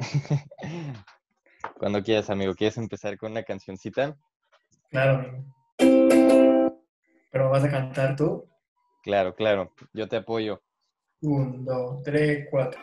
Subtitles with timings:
[1.78, 2.54] Cuando quieras, amigo.
[2.54, 4.16] ¿Quieres empezar con una cancioncita?
[4.90, 5.44] Claro, amigo.
[7.30, 8.48] ¿Pero vas a cantar tú?
[9.02, 9.72] Claro, claro.
[9.92, 10.62] Yo te apoyo.
[11.22, 12.80] Un, dos, tres, cuatro.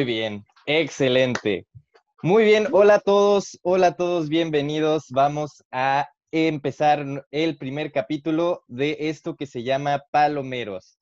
[0.00, 1.66] Muy bien, excelente.
[2.22, 5.04] Muy bien, hola a todos, hola a todos, bienvenidos.
[5.10, 10.98] Vamos a empezar el primer capítulo de esto que se llama Palomeros.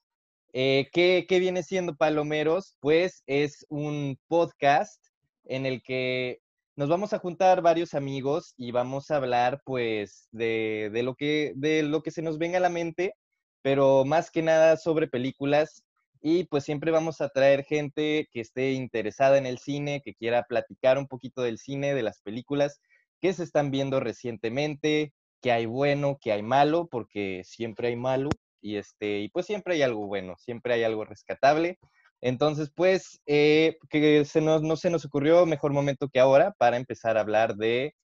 [0.53, 2.77] Eh, ¿qué, qué viene siendo Palomeros?
[2.81, 5.01] Pues es un podcast
[5.45, 6.41] en el que
[6.75, 11.53] nos vamos a juntar varios amigos y vamos a hablar pues de, de lo, que,
[11.55, 13.15] de lo que se nos venga a la mente,
[13.63, 15.85] pero más que nada sobre películas
[16.23, 20.45] y pues siempre vamos a traer gente que esté interesada en el cine, que quiera
[20.45, 22.81] platicar un poquito del cine, de las películas
[23.21, 28.31] que se están viendo recientemente, que hay bueno, que hay malo, porque siempre hay malo
[28.61, 31.79] y este y pues siempre hay algo bueno, siempre hay algo rescatable.
[32.21, 36.77] Entonces, pues, eh, que se nos, no se nos ocurrió mejor momento que ahora para
[36.77, 37.95] empezar a hablar de,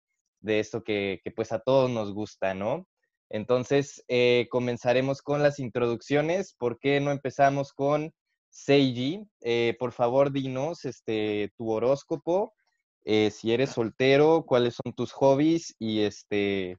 [0.41, 2.87] de esto que, que pues a todos nos gusta, ¿no?
[3.35, 6.55] Entonces, eh, comenzaremos con las introducciones.
[6.57, 8.15] ¿Por qué no empezamos con
[8.49, 9.27] Seiji?
[9.41, 12.55] Eh, por favor, dinos este, tu horóscopo,
[13.05, 16.79] eh, si eres soltero, cuáles son tus hobbies y, este,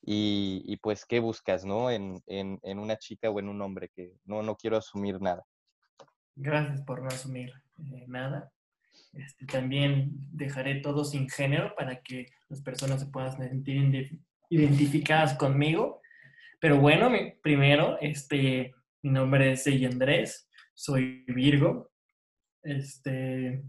[0.00, 1.90] y, pues qué buscas, ¿no?
[1.90, 5.44] En, en, una chica o en un hombre, que no, no quiero asumir nada.
[6.36, 7.52] Gracias por no asumir
[8.06, 8.52] nada.
[9.12, 16.00] Este, también dejaré todo sin género para que las personas se puedan sentir identificadas conmigo.
[16.60, 17.10] Pero bueno,
[17.42, 21.90] primero, este, mi nombre es Ey Andrés, soy Virgo.
[22.62, 23.62] Este,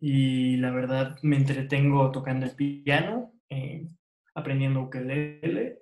[0.00, 3.88] y la verdad me entretengo tocando el piano, eh,
[4.34, 5.78] aprendiendo ukelele,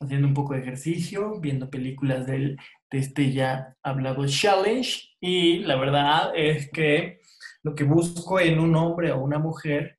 [0.00, 2.56] haciendo un poco de ejercicio, viendo películas del,
[2.90, 5.14] de este ya hablado challenge.
[5.20, 7.20] Y la verdad es que
[7.62, 9.98] lo que busco en un hombre o una mujer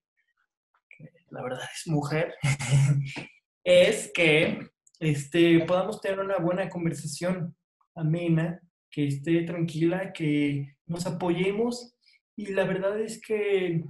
[1.35, 2.34] la verdad es mujer,
[3.63, 4.68] es que
[5.00, 7.56] este, podamos tener una buena conversación
[7.96, 11.94] amena, que esté tranquila, que nos apoyemos
[12.38, 13.84] y la verdad es que,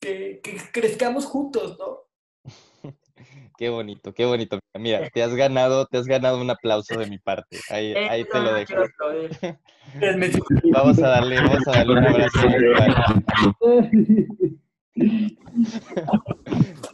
[0.00, 0.40] que,
[0.72, 2.00] crezcamos juntos, ¿no?
[3.56, 4.58] Qué bonito, qué bonito.
[4.76, 7.60] Mira, te has ganado, te has ganado un aplauso de mi parte.
[7.70, 8.74] Ahí, ahí te lo dejo.
[10.72, 12.40] vamos a darle, vamos a darle un abrazo.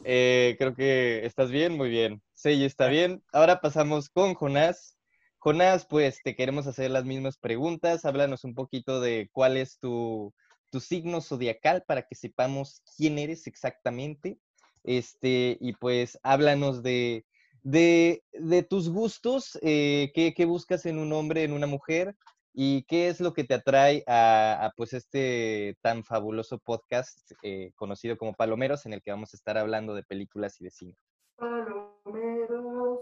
[0.04, 2.22] Eh, creo que estás bien, muy bien.
[2.32, 3.22] Sí, está bien.
[3.32, 4.97] Ahora pasamos con Jonás.
[5.38, 8.04] Jonás, pues te queremos hacer las mismas preguntas.
[8.04, 10.32] Háblanos un poquito de cuál es tu,
[10.81, 14.38] signo zodiacal para que sepamos quién eres exactamente.
[14.82, 17.26] Este, y pues háblanos de,
[17.62, 18.22] de,
[18.69, 22.16] tus gustos, eh, ¿qué, ¿qué, buscas en un hombre, en una mujer,
[22.53, 28.16] ¿Y qué es lo que te atrae a, pues este tan fabuloso podcast eh, conocido
[28.16, 30.97] como Palomeros, en el que vamos a estar hablando de películas y de cine?
[31.36, 33.00] Palomeros.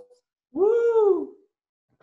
[0.52, 1.38] ¡Woo!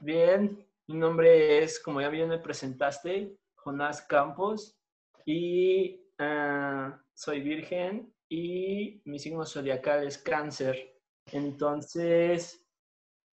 [0.02, 4.78] Bien, mi nombre es, como ya bien me presentaste, Jonás Campos
[5.26, 11.00] y ah, soy virgen y mi signo zodiacal es cáncer.
[11.32, 12.63] Entonces,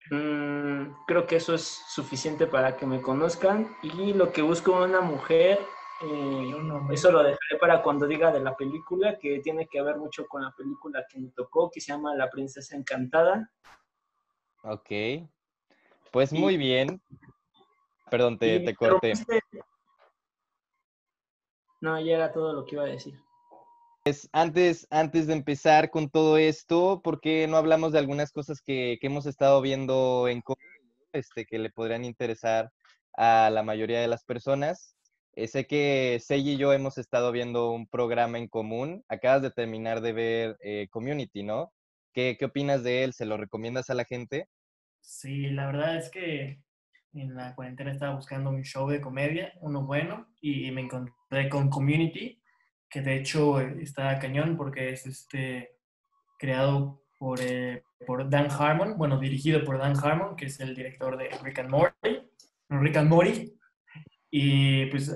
[0.08, 3.76] Mm, creo que eso es suficiente para que me conozcan.
[3.82, 5.60] Y lo que busco en una mujer,
[6.02, 6.54] eh,
[6.90, 10.42] eso lo dejaré para cuando diga de la película, que tiene que ver mucho con
[10.42, 13.50] la película que me tocó, que se llama La Princesa Encantada.
[14.62, 14.90] Ok.
[16.10, 17.00] Pues muy bien.
[18.10, 19.12] Perdón, te, te corté.
[21.80, 23.14] No, ya era todo lo que iba a decir.
[24.02, 28.62] Pues, antes, antes de empezar con todo esto, ¿por qué no hablamos de algunas cosas
[28.62, 30.62] que, hemos estado viendo en común,
[31.12, 32.72] este, que le podrían interesar
[33.12, 34.96] a la mayoría de las personas?
[35.34, 39.04] Eh, sé que Sey y yo hemos estado viendo un programa en común.
[39.08, 41.70] Acabas de terminar de ver eh, Community, ¿no?
[42.14, 43.12] ¿Qué, ¿Qué opinas de él?
[43.12, 44.48] ¿Se lo recomiendas a la gente?
[45.02, 46.62] Sí, la verdad es que
[47.12, 51.68] en la cuarentena estaba buscando un show de comedia, uno bueno, y me encontré con
[51.68, 52.39] Community
[52.90, 55.76] que de hecho eh, está cañón porque es este,
[56.38, 61.16] creado por, eh, por Dan Harmon, bueno, dirigido por Dan Harmon, que es el director
[61.16, 62.18] de Rick and Morty,
[62.68, 63.52] Rick and Morty,
[64.30, 65.14] y pues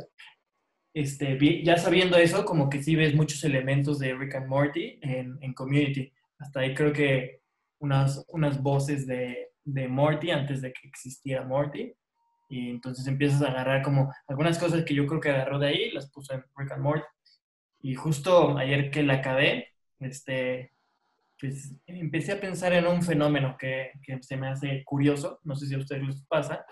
[0.95, 5.39] este, ya sabiendo eso, como que sí ves muchos elementos de Rick and Morty en,
[5.41, 6.13] en Community.
[6.39, 7.41] Hasta ahí creo que
[7.81, 11.93] unas, unas voces de, de Morty antes de que existiera Morty.
[12.49, 15.91] Y entonces empiezas a agarrar como algunas cosas que yo creo que agarró de ahí,
[15.91, 17.05] las puse en Rick and Morty.
[17.85, 20.73] Y justo ayer que la acabé, este,
[21.39, 25.67] pues empecé a pensar en un fenómeno que, que se me hace curioso, no sé
[25.67, 26.65] si a ustedes les pasa,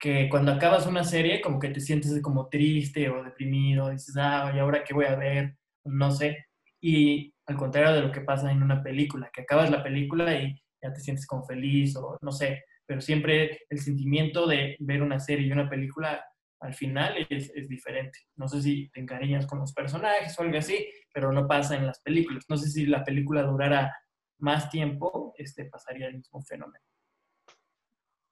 [0.00, 4.50] que cuando acabas una serie como que te sientes como triste o deprimido, dices, ah,
[4.52, 5.56] ¿y ahora qué voy a ver?
[5.84, 6.46] No sé.
[6.80, 10.60] Y al contrario de lo que pasa en una película, que acabas la película y
[10.82, 15.20] ya te sientes como feliz o no sé, pero siempre el sentimiento de ver una
[15.20, 16.24] serie y una película
[16.60, 18.18] al final es, es, diferente.
[18.36, 21.86] No sé si te encariñas con los personajes o algo así, pero no pasa en
[21.86, 22.44] las películas.
[22.48, 23.96] No sé si la película durara
[24.38, 26.84] más tiempo, este, pasaría el mismo fenómeno.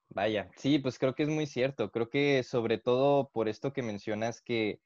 [0.08, 1.90] Vaya, sí, pues creo que es muy cierto.
[1.90, 4.80] Creo que sobre todo por esto que mencionas que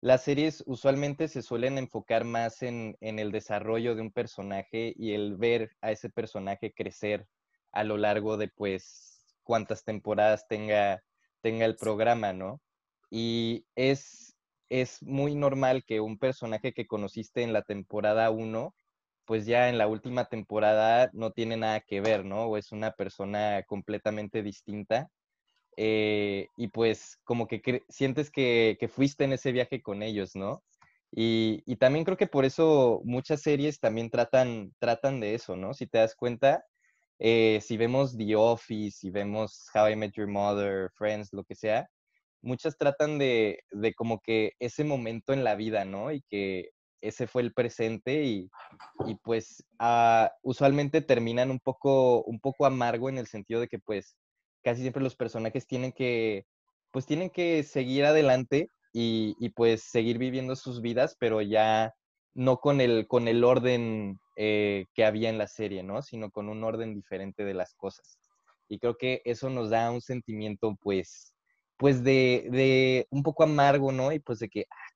[0.00, 5.14] las series usualmente se suelen enfocar más en, en, el desarrollo de un personaje y
[5.14, 7.26] el ver a ese personaje crecer
[7.72, 11.02] a lo largo de pues cuántas temporadas tenga,
[11.40, 12.60] tenga el programa, ¿no?
[13.10, 14.36] Y es,
[14.68, 18.74] es muy normal que un personaje que conociste en la temporada 1,
[19.24, 22.44] pues ya en la última temporada no tiene nada que ver, ¿no?
[22.46, 25.08] O es una persona completamente distinta.
[25.76, 30.62] Eh, y pues como que sientes que, que, fuiste en ese viaje con ellos, ¿no?
[31.12, 35.74] Y, y, también creo que por eso muchas series también tratan, tratan de eso, ¿no?
[35.74, 36.64] Si te das cuenta,
[37.18, 41.54] eh, si vemos The Office, si vemos How I Met Your Mother, Friends, lo que
[41.54, 41.88] sea,
[42.46, 46.12] muchas tratan de, de como que ese momento en la vida, ¿no?
[46.12, 46.70] Y que
[47.00, 48.48] ese fue el presente y,
[49.06, 53.78] y pues uh, usualmente terminan un poco, un poco amargo en el sentido de que
[53.78, 54.16] pues
[54.62, 56.46] casi siempre los personajes tienen que,
[56.90, 61.94] pues tienen que seguir adelante y, y pues seguir viviendo sus vidas, pero ya
[62.34, 66.02] no con el, con el orden eh, que había en la serie, ¿no?
[66.02, 68.18] Sino con un orden diferente de las cosas.
[68.68, 71.35] Y creo que eso nos da un sentimiento, pues,
[71.76, 74.12] pues de, de un poco amargo, ¿no?
[74.12, 74.92] Y pues de que, ah,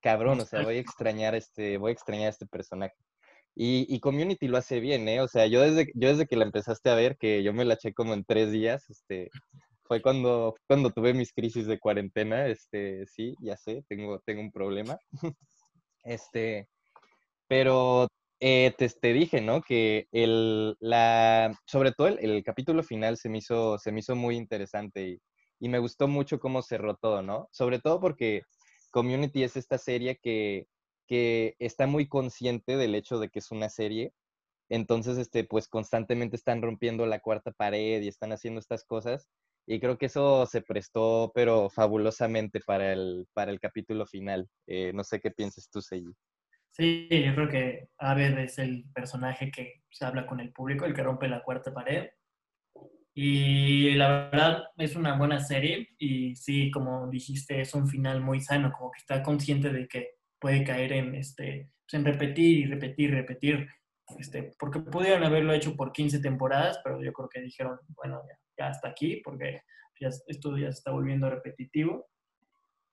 [0.00, 2.94] cabrón, o sea, voy a extrañar este, voy a extrañar este personaje.
[3.54, 5.20] Y, y, Community lo hace bien, ¿eh?
[5.20, 7.74] O sea, yo desde, yo desde que la empezaste a ver, que yo me la
[7.74, 9.30] eché como en tres días, este,
[9.84, 14.52] fue cuando, cuando tuve mis crisis de cuarentena, este, sí, ya sé, tengo, tengo un
[14.52, 14.98] problema.
[16.04, 16.68] este,
[17.48, 18.08] pero
[18.40, 19.62] eh, te, te, dije, ¿no?
[19.62, 24.14] Que el, la, sobre todo el, el, capítulo final se me hizo, se me hizo
[24.16, 25.18] muy interesante y,
[25.60, 27.48] y, me gustó mucho cómo cerró todo, ¿no?
[27.52, 28.42] Sobre todo porque
[28.90, 30.66] Community es esta serie que,
[31.06, 34.12] que está muy consciente del hecho de que es una serie.
[34.68, 39.28] Entonces, este, pues constantemente están rompiendo la cuarta pared y están haciendo estas cosas.
[39.66, 44.48] Y creo que eso se prestó, pero fabulosamente para el, para el capítulo final.
[44.66, 46.12] Eh, no sé qué piensas tú, Seiji.
[46.70, 50.94] Sí, yo creo que Abed es el personaje que se habla con el público, el
[50.94, 52.08] que rompe la cuarta pared.
[53.22, 58.40] Y la verdad es una buena serie y sí, como dijiste, es un final muy
[58.40, 62.64] sano, como que está consciente de que puede caer en, este, pues, en repetir y
[62.64, 63.68] repetir y repetir,
[64.18, 68.38] este, porque pudieron haberlo hecho por 15 temporadas, pero yo creo que dijeron, bueno, ya,
[68.56, 69.64] ya hasta aquí, porque
[70.00, 72.08] ya, esto ya se está volviendo repetitivo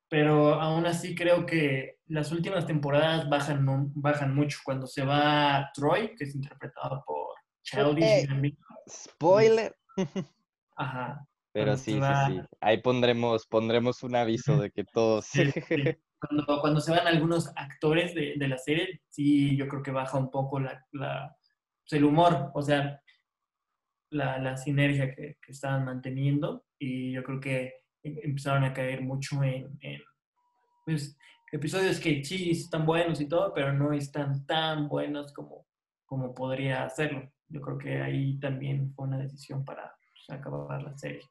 [0.09, 4.59] pero aún así creo que las últimas temporadas bajan, bajan mucho.
[4.63, 8.25] Cuando se va Troy, que es interpretado por Childish
[8.89, 9.75] Spoiler.
[10.75, 11.27] Ajá.
[11.53, 12.41] Pero sí, sí, sí.
[12.61, 15.25] Ahí pondremos, pondremos un aviso de que todos...
[15.31, 15.51] Sí,
[16.19, 20.17] Cuando, cuando, se van algunos actores de, de, la serie, sí, yo creo que baja
[20.17, 21.37] un poco la, la
[21.83, 22.99] pues, el humor, o sea,
[24.09, 26.65] la, la sinergia que, que estaban manteniendo.
[26.79, 27.73] Y yo creo que
[28.03, 29.77] empezaron a caer mucho en,
[30.85, 31.17] pues,
[31.51, 35.65] episodios que sí están buenos y todo, pero no están tan buenos como,
[36.05, 37.31] como podría hacerlo.
[37.49, 41.21] Yo creo que ahí también fue una decisión para pues, acabar la serie.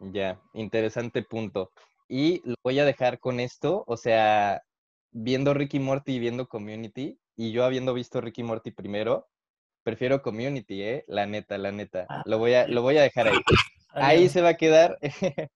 [0.00, 1.70] Ya, interesante punto.
[2.08, 4.62] Y lo voy a dejar con esto, o sea,
[5.12, 9.28] viendo Ricky Morty y viendo Community, y yo habiendo visto Ricky Morty primero,
[9.82, 11.04] prefiero Community, ¿eh?
[11.06, 12.06] La neta, la neta.
[12.08, 13.38] Ah, lo voy a, lo voy a dejar ahí.
[13.92, 14.98] Ahí se va a quedar.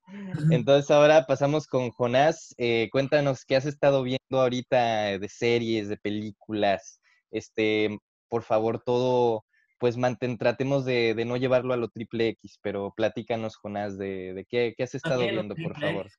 [0.51, 2.55] Entonces ahora pasamos con Jonás.
[2.59, 7.01] Eh, cuéntanos qué has estado viendo ahorita de series, de películas.
[7.31, 9.45] Este, por favor, todo,
[9.85, 14.33] pues mantén, tratemos de, de no llevarlo a lo triple X, pero platícanos, Jonás, de,
[14.33, 16.11] de qué, qué, has estado viendo, por favor.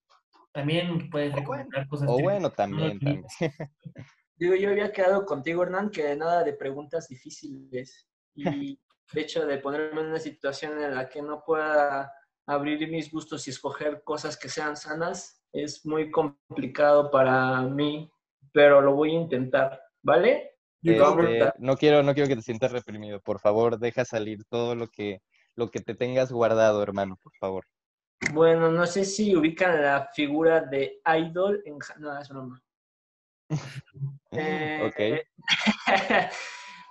[0.51, 2.07] También puedes recomendar cosas.
[2.07, 3.25] O bueno, también, también.
[4.35, 8.07] Digo, yo había quedado contigo, Hernán, que nada de preguntas difíciles.
[8.35, 8.79] Y
[9.11, 12.13] de hecho de ponerme en una situación en la que no pueda
[12.45, 18.11] abrir mis gustos y escoger cosas que sean sanas, es muy complicado para mí,
[18.53, 20.54] pero lo voy a intentar, ¿vale?
[20.85, 23.19] Este, no, quiero, no quiero que te sientas reprimido.
[23.19, 25.21] Por favor, deja salir todo lo que,
[25.55, 27.65] lo que te tengas guardado, hermano, por favor.
[28.33, 31.77] Bueno, no sé si ubican la figura de Idol en...
[31.97, 32.61] No, es broma.
[34.31, 35.23] eh,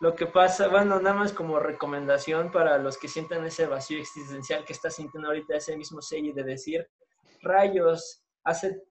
[0.00, 4.64] lo que pasa, bueno, nada más como recomendación para los que sientan ese vacío existencial
[4.64, 6.88] que está sintiendo ahorita ese mismo sello de decir,
[7.42, 8.82] rayos, hace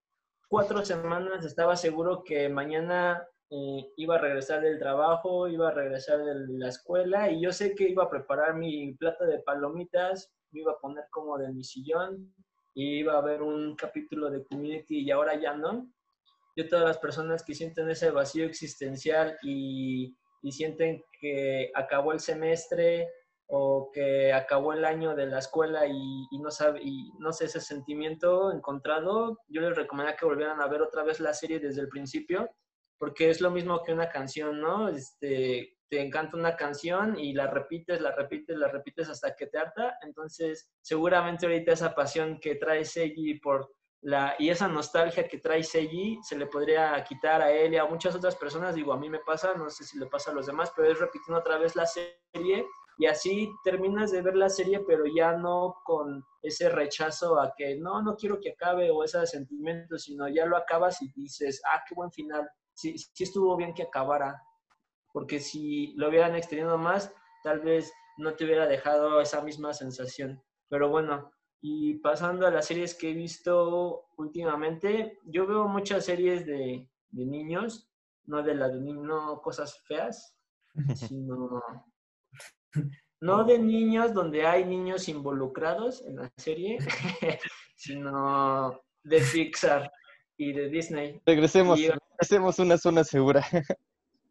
[0.47, 6.17] cuatro semanas estaba seguro que mañana eh, iba a regresar del trabajo, iba a regresar
[6.23, 10.61] de la escuela y yo sé que iba a preparar mi plato de palomitas, me
[10.61, 12.33] iba a poner como de mi sillón
[12.73, 15.87] y iba a ver un capítulo de Community y ahora ya no.
[16.55, 22.21] Yo todas las personas que sienten ese vacío existencial y, y sienten que acabó el
[22.21, 23.07] semestre
[23.45, 27.45] o que acabó el año de la escuela y, y, no sabe y no sé
[27.45, 31.81] ese sentimiento encontrado, yo les recomendaría que volvieran a ver otra vez la serie desde
[31.81, 32.49] el principio
[33.03, 34.87] porque es lo mismo que una canción, ¿no?
[34.87, 39.57] Este, te encanta una canción y la repites, la repites, la repites hasta que te
[39.57, 39.97] harta.
[40.03, 43.69] Entonces, seguramente ahorita esa pasión que trae Seiji por
[44.03, 47.83] la, y esa nostalgia que trae Seiji se le podría quitar a él y a
[47.83, 48.73] muchas otras personas.
[48.73, 50.97] Digo, a mí me pasa, no sé si le pasa a los demás, pero es
[50.97, 52.65] repitiendo otra vez la serie
[52.97, 57.75] y así terminas de ver la serie, pero ya no con ese rechazo a que
[57.75, 61.83] no, no quiero que acabe o ese sentimiento, sino ya lo acabas y dices, ah,
[61.85, 64.41] qué buen final sí, estuvo bien que acabara,
[65.11, 67.13] porque si lo hubieran extendido más,
[67.43, 70.41] tal vez no te hubiera dejado esa misma sensación.
[70.69, 76.45] Pero bueno, y pasando a las series que he visto últimamente, yo veo muchas series
[76.45, 77.89] de, niños,
[78.25, 80.37] no de las de no cosas feas,
[80.95, 81.61] sino
[83.21, 86.79] no de niños donde hay niños involucrados en la serie,
[87.77, 89.91] sino de Pixar
[90.37, 91.21] y de Disney.
[91.25, 93.45] Regresemos, regresemos a una zona segura.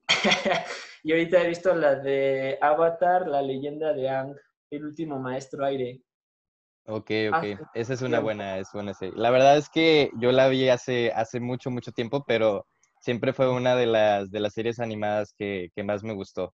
[1.03, 4.37] y ahorita he visto la de Avatar, la leyenda de Ang,
[4.71, 6.01] el último maestro aire.
[6.85, 7.45] Ok, ok.
[7.61, 9.15] Ah, Esa es una buena, es buena serie.
[9.17, 12.67] La verdad es que yo la vi hace, hace mucho, mucho tiempo, pero
[13.01, 16.55] siempre fue una de las, de las series animadas que, que más me gustó.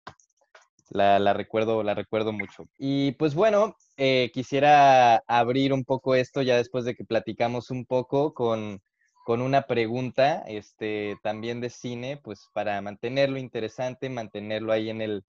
[0.89, 2.65] La, la, recuerdo, la recuerdo mucho.
[2.77, 7.85] Y pues bueno, eh, quisiera abrir un poco esto ya después de que platicamos un
[7.85, 8.81] poco con,
[9.25, 15.23] con una pregunta este, también de cine, pues para mantenerlo interesante, mantenerlo ahí en el,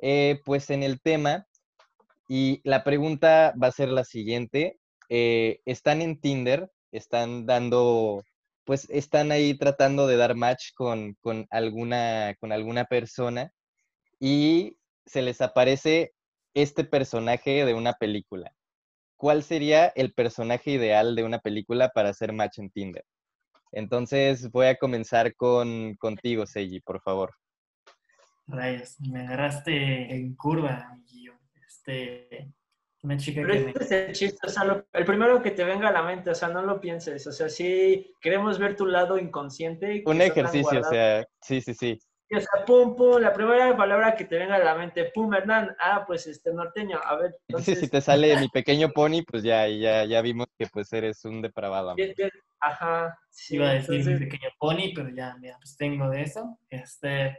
[0.00, 1.46] eh, pues en el tema.
[2.28, 4.78] Y la pregunta va a ser la siguiente.
[5.10, 8.24] Eh, están en Tinder, están dando,
[8.64, 13.52] pues están ahí tratando de dar match con, con, alguna, con alguna persona
[14.18, 16.14] y se les aparece
[16.54, 18.54] este personaje de una película.
[19.18, 23.04] ¿Cuál sería el personaje ideal de una película para hacer match en Tinder?
[23.72, 27.34] Entonces voy a comenzar con contigo, Seiji, por favor.
[28.46, 31.32] Rayos, me agarraste en curva, amiguillo.
[31.66, 32.52] Este,
[33.02, 35.88] una chica Pero que este es el chiste, o sea, el primero que te venga
[35.88, 39.18] a la mente, o sea, no lo pienses, o sea, sí queremos ver tu lado
[39.18, 40.02] inconsciente.
[40.06, 41.98] Un ejercicio, o sea, sí, sí, sí.
[42.34, 45.76] O sea, pum, pum, la primera palabra que te venga a la mente, pum, Hernán,
[45.78, 47.36] ah, pues este norteño, a ver.
[47.48, 47.80] Entonces...
[47.80, 51.42] si te sale mi pequeño pony, pues ya, ya, ya vimos que pues eres un
[51.42, 51.94] depravado.
[52.60, 53.18] Ajá.
[53.28, 56.58] Sí, Iba a decir mi pequeño pony, pero ya, mira, pues tengo de eso.
[56.70, 57.38] Este,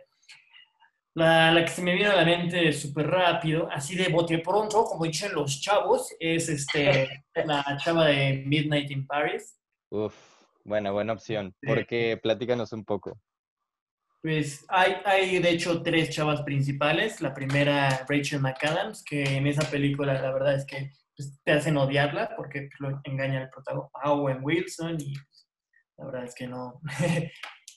[1.16, 4.84] la, la que se me viene a la mente súper rápido, así de bote pronto,
[4.84, 7.08] como dicen los chavos, es este,
[7.46, 9.58] la chava de Midnight in Paris.
[9.90, 10.16] Uf,
[10.64, 11.56] buena, buena opción.
[11.66, 13.20] Porque platícanos un poco.
[14.24, 17.20] Pues hay, hay de hecho tres chavas principales.
[17.20, 21.76] La primera, Rachel McAdams, que en esa película la verdad es que pues, te hacen
[21.76, 25.14] odiarla porque lo engaña el protagonista Owen Wilson y
[25.98, 26.80] la verdad es que no,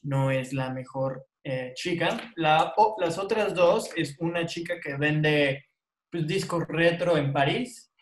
[0.04, 2.32] no es la mejor eh, chica.
[2.36, 5.66] La, las otras dos es una chica que vende
[6.12, 7.92] pues, discos retro en París.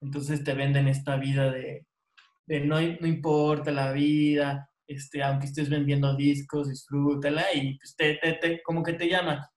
[0.00, 1.84] Entonces te venden esta vida de,
[2.46, 8.14] de no, no, importa la vida, este, aunque estés vendiendo discos, disfrútala y pues, te,
[8.14, 9.48] te, como que te llama.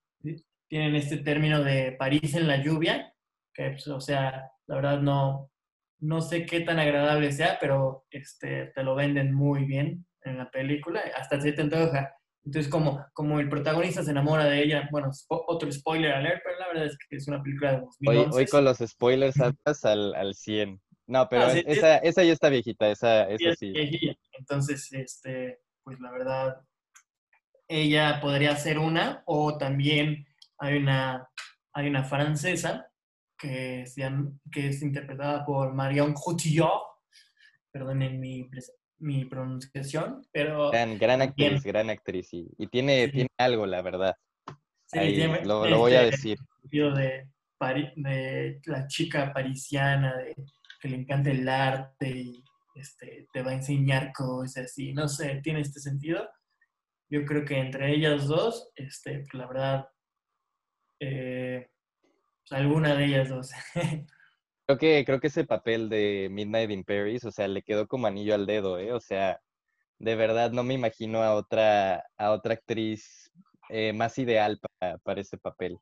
[0.68, 3.14] Tienen este término de París en la lluvia,
[3.54, 5.50] que pues, o sea, la verdad no,
[6.00, 10.52] no sé qué tan agradable sea, pero este, te lo venden muy bien en la
[10.52, 12.14] película, hasta se te antoja.
[12.44, 16.68] Entonces, como, como el protagonista se enamora de ella, bueno, otro spoiler alert, pero la
[16.68, 18.30] verdad es que es una película de 2011.
[18.30, 20.82] Hoy, hoy con los spoilers altas al, al 100.
[21.12, 23.74] No, pero ah, esa, esa, ya está viejita, esa, esa sí.
[24.32, 26.62] Entonces, este, pues la verdad,
[27.68, 30.26] ella podría ser una, o también
[30.58, 31.28] hay una,
[31.74, 32.88] hay una francesa
[33.38, 33.84] que,
[34.52, 36.80] que es interpretada por Marion Cotillard,
[37.72, 38.50] perdonen mi,
[39.00, 40.72] mi pronunciación, pero...
[40.72, 42.34] Gran, gran actriz, gran actriz.
[42.34, 43.12] Y, y tiene, Sí.
[43.12, 44.16] tiene algo, la verdad.
[44.86, 46.38] Sí, Ahí tiene- lo, lo voy a este, decir.
[46.64, 47.28] de,
[47.60, 50.36] Pari- de la chica parisiana, de
[50.82, 52.44] que le encanta el arte y
[52.76, 56.28] este, te va a enseñar cosas y no sé, tiene este sentido.
[57.10, 59.88] Yo creo que entre ellas dos, este, pues, la verdad,
[61.00, 61.70] eh,
[62.42, 63.52] pues, alguna de ellas dos.
[64.68, 68.08] Creo que, creo que ese papel de Midnight in Paris, o sea, le quedó como
[68.08, 68.94] anillo al dedo, ¿eh?
[68.94, 69.42] O sea,
[70.00, 73.32] de verdad no me imagino a otra, a otra actriz
[73.70, 75.78] eh, más ideal para, para ese papel.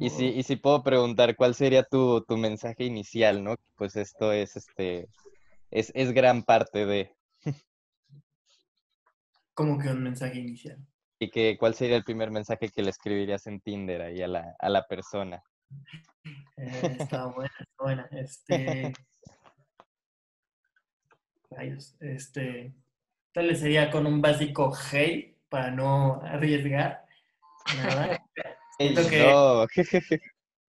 [0.00, 3.56] Y si, y si puedo preguntar, ¿cuál sería tu, tu mensaje inicial, no?
[3.76, 5.10] Pues esto es, este,
[5.70, 7.14] es, es gran parte de,
[9.52, 10.78] Como que un mensaje inicial.
[11.18, 14.56] y que cuál sería el primer mensaje que le escribirías en Tinder ahí a la,
[14.58, 15.42] a la persona.
[16.56, 18.08] Eh, está buena, está buena.
[18.10, 18.94] Este.
[21.50, 22.72] Rayos, este.
[23.32, 27.04] Tal vez sería con un básico hey para no arriesgar
[27.76, 28.19] nada.
[28.80, 29.66] Ey, Siento que- no,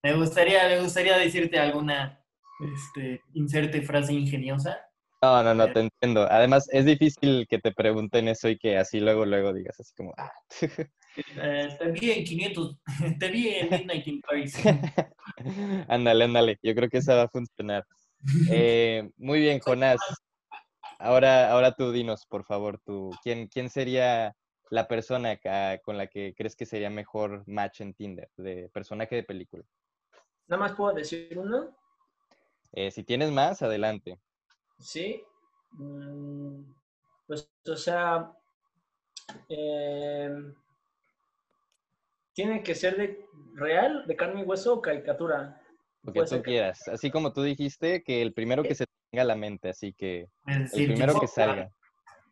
[0.03, 2.21] Me gustaría, me gustaría decirte alguna
[2.59, 4.81] este, inserte frase ingeniosa.
[5.21, 6.27] no, no, no, te entiendo.
[6.29, 10.13] Además, es difícil que te pregunten eso y que así luego, luego digas así como,
[10.17, 10.31] ah.
[11.37, 12.77] Eh, te vi en 500,
[13.19, 14.55] te vi en Midnight in Paris.
[15.89, 16.57] Ándale, ándale.
[16.63, 17.85] Yo creo que esa va a funcionar.
[18.49, 19.99] Eh, muy bien, Jonás.
[20.99, 24.33] Ahora, ahora tú dinos, por favor, tú, ¿quién, quién sería
[24.71, 25.37] la persona
[25.83, 29.63] con la que crees que sería mejor match en Tinder, de personaje de película?
[30.47, 31.75] Nada más puedo decir uno.
[32.71, 34.17] Eh, si tienes más, adelante.
[34.79, 35.21] Sí.
[35.73, 36.63] Mm,
[37.27, 38.31] Pues, o sea,
[39.47, 40.53] em,
[42.33, 45.61] tiene que ser de real, de carne y hueso o caricatura.
[46.03, 46.87] Lo que tú quieras.
[46.87, 49.93] Así como tú dijiste, que el primero que se te venga a la mente, así
[49.93, 51.71] que Es el primero que que salga.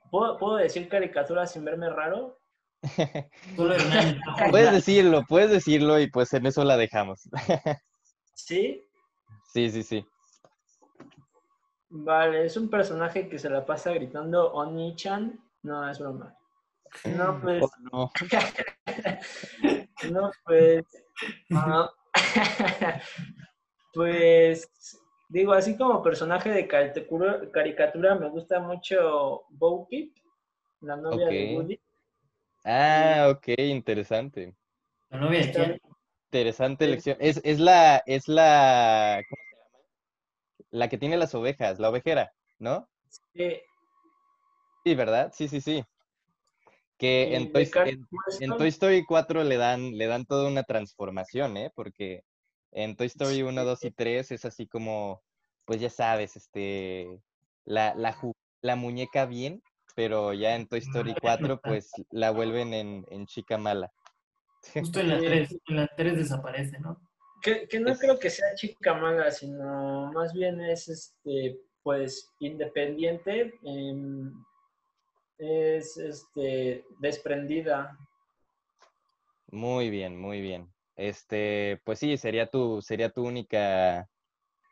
[0.10, 2.40] ¿Puedo, puedo decir caricatura sin verme raro?
[3.56, 7.30] Puedes decirlo, puedes decirlo y pues en eso la dejamos.
[8.36, 8.90] Sí.
[9.52, 10.06] Sí, sí, sí.
[11.90, 15.38] Vale, es un personaje que se la pasa gritando Oni-chan.
[15.64, 16.34] No, es broma.
[17.04, 17.64] No, pues.
[17.64, 18.12] Oh, no.
[20.10, 20.86] No, pues.
[21.54, 21.92] ah,
[23.94, 24.72] pues.
[25.30, 30.12] Digo, así como personaje de caricatura, me gusta mucho Bo Peep,
[30.82, 31.56] la novia de.
[31.56, 31.80] Woody.
[32.66, 34.56] Ah, ok, interesante.
[35.10, 35.82] La novia de quién?
[36.32, 37.18] Interesante elección.
[37.20, 39.86] Es, es la, es la, ¿cómo se llama?
[40.72, 42.90] La que tiene las ovejas, la ovejera, ¿no?
[43.34, 43.62] Sí,
[44.84, 45.32] Sí, ¿verdad?
[45.34, 45.84] Sí, sí, sí.
[46.98, 47.70] Que Toy,
[48.40, 51.72] en Toy Story 4 le dan, le dan toda una transformación, ¿eh?
[51.76, 52.24] Porque
[52.72, 55.22] en Toy Story 1, 2 y 3 es así como,
[55.66, 57.22] pues ya sabes, este,
[57.66, 59.62] la, la, ju- la muñeca bien,
[59.96, 63.92] pero ya en Toy Story 4 pues la vuelven en, en chica mala.
[64.74, 65.26] Justo en la Sí.
[65.26, 67.00] 3, en la 3 desaparece, ¿no?
[67.42, 72.30] Que, que no Es- creo que sea chica mala, sino más bien es este, pues,
[72.40, 74.34] independiente, em,
[75.38, 77.98] es este, desprendida.
[79.52, 80.72] Muy bien, muy bien.
[81.00, 84.10] Este, pues sí, sería tu, sería tu única,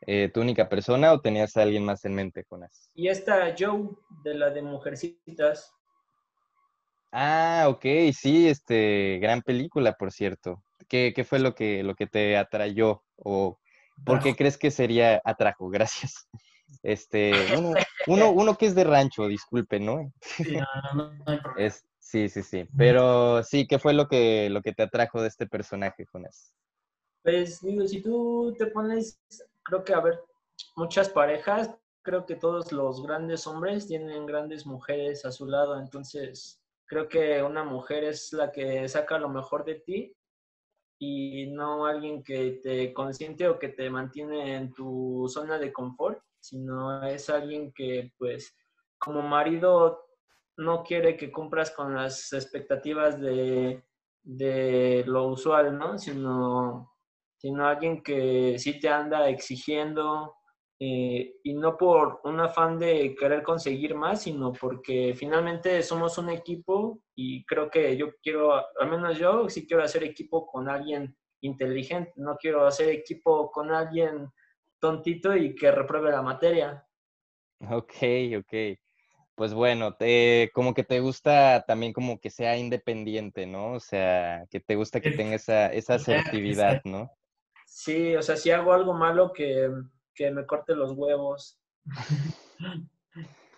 [0.02, 2.92] eh, tu única persona o tenías a alguien más en mente, Jonas.
[2.94, 3.90] Y esta Joe,
[4.24, 5.74] de la de Mujercitas,
[7.12, 10.64] Ah, ok, sí, este, gran película, por cierto.
[10.88, 13.58] ¿Qué, qué fue lo que, lo que te atrayó o
[14.06, 15.70] por qué crees que sería atrajo?
[15.70, 16.28] Gracias.
[16.84, 17.74] Este, uno,
[18.08, 20.12] uno, uno que es de rancho, disculpe, ¿no?
[20.22, 21.68] Sí, no, no, no, no hay problema.
[21.68, 22.68] Es, sí, sí, sí.
[22.78, 26.54] Pero sí, ¿qué fue lo que, lo que te atrajo de este personaje, Jonas?
[27.28, 29.20] pues digo, si tú te pones,
[29.64, 30.18] creo que a ver,
[30.78, 31.70] muchas parejas,
[32.02, 37.44] creo que todos los grandes hombres tienen grandes mujeres a su lado, entonces creo que
[37.44, 40.16] una mujer es la que saca lo mejor de ti
[41.00, 46.22] y no alguien que te consiente o que te mantiene en tu zona de confort,
[46.40, 48.56] sino es alguien que pues
[48.98, 50.07] como marido
[50.58, 53.84] no quiere que cumplas con las expectativas de,
[54.24, 55.98] de lo usual, ¿no?
[55.98, 56.92] Sino,
[57.38, 60.36] sino alguien que sí te anda exigiendo
[60.80, 66.30] eh, y no por un afán de querer conseguir más, sino porque finalmente somos un
[66.30, 71.16] equipo y creo que yo quiero, al menos yo sí quiero hacer equipo con alguien
[71.42, 74.30] inteligente, no quiero hacer equipo con alguien
[74.80, 76.84] tontito y que repruebe la materia.
[77.60, 77.96] Ok,
[78.38, 78.78] ok.
[79.38, 83.74] Pues bueno, te, como que te gusta también como que sea independiente, ¿no?
[83.74, 85.94] O sea, que te gusta que tenga esa, esa
[86.42, 86.82] asertividad.
[86.86, 87.12] ¿no?
[87.68, 89.70] Sí, o sea, si hago algo malo que,
[90.16, 91.60] que me corte los huevos.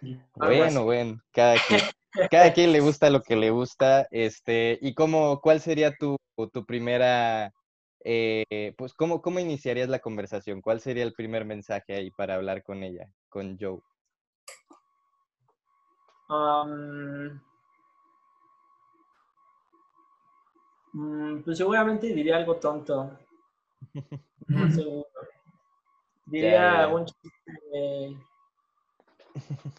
[0.36, 1.82] Bueno, bueno, cada quien,
[2.30, 4.08] cada quien le gusta lo que le gusta.
[4.12, 6.18] Este, ¿y cómo, cuál sería tu,
[6.54, 7.54] tu primera,
[8.04, 10.62] eh, pues, cómo, cómo iniciarías la conversación?
[10.62, 13.80] ¿Cuál sería el primer mensaje ahí para hablar con ella, con Joe?
[16.30, 17.40] Um,
[20.94, 23.12] mm, pues seguramente diría algo tonto.
[24.48, 25.06] No seguro.
[26.26, 28.18] Diría un chiste,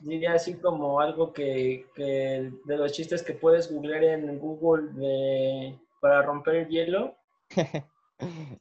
[0.01, 5.79] diría así como algo que, que de los chistes que puedes googlear en Google de,
[6.01, 7.17] para romper el hielo.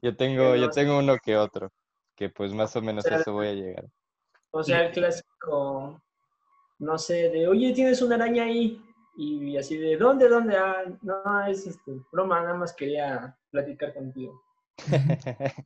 [0.02, 1.70] Yo tengo, yo tengo uno que otro,
[2.16, 3.90] que pues más o menos a sea, eso voy a llegar.
[4.52, 6.02] O sea, el clásico,
[6.80, 8.82] no sé, de, oye, tienes una araña ahí.
[9.16, 10.56] Y así de, ¿dónde, dónde?
[10.56, 14.42] Ah, no, es este, broma, nada más quería platicar contigo.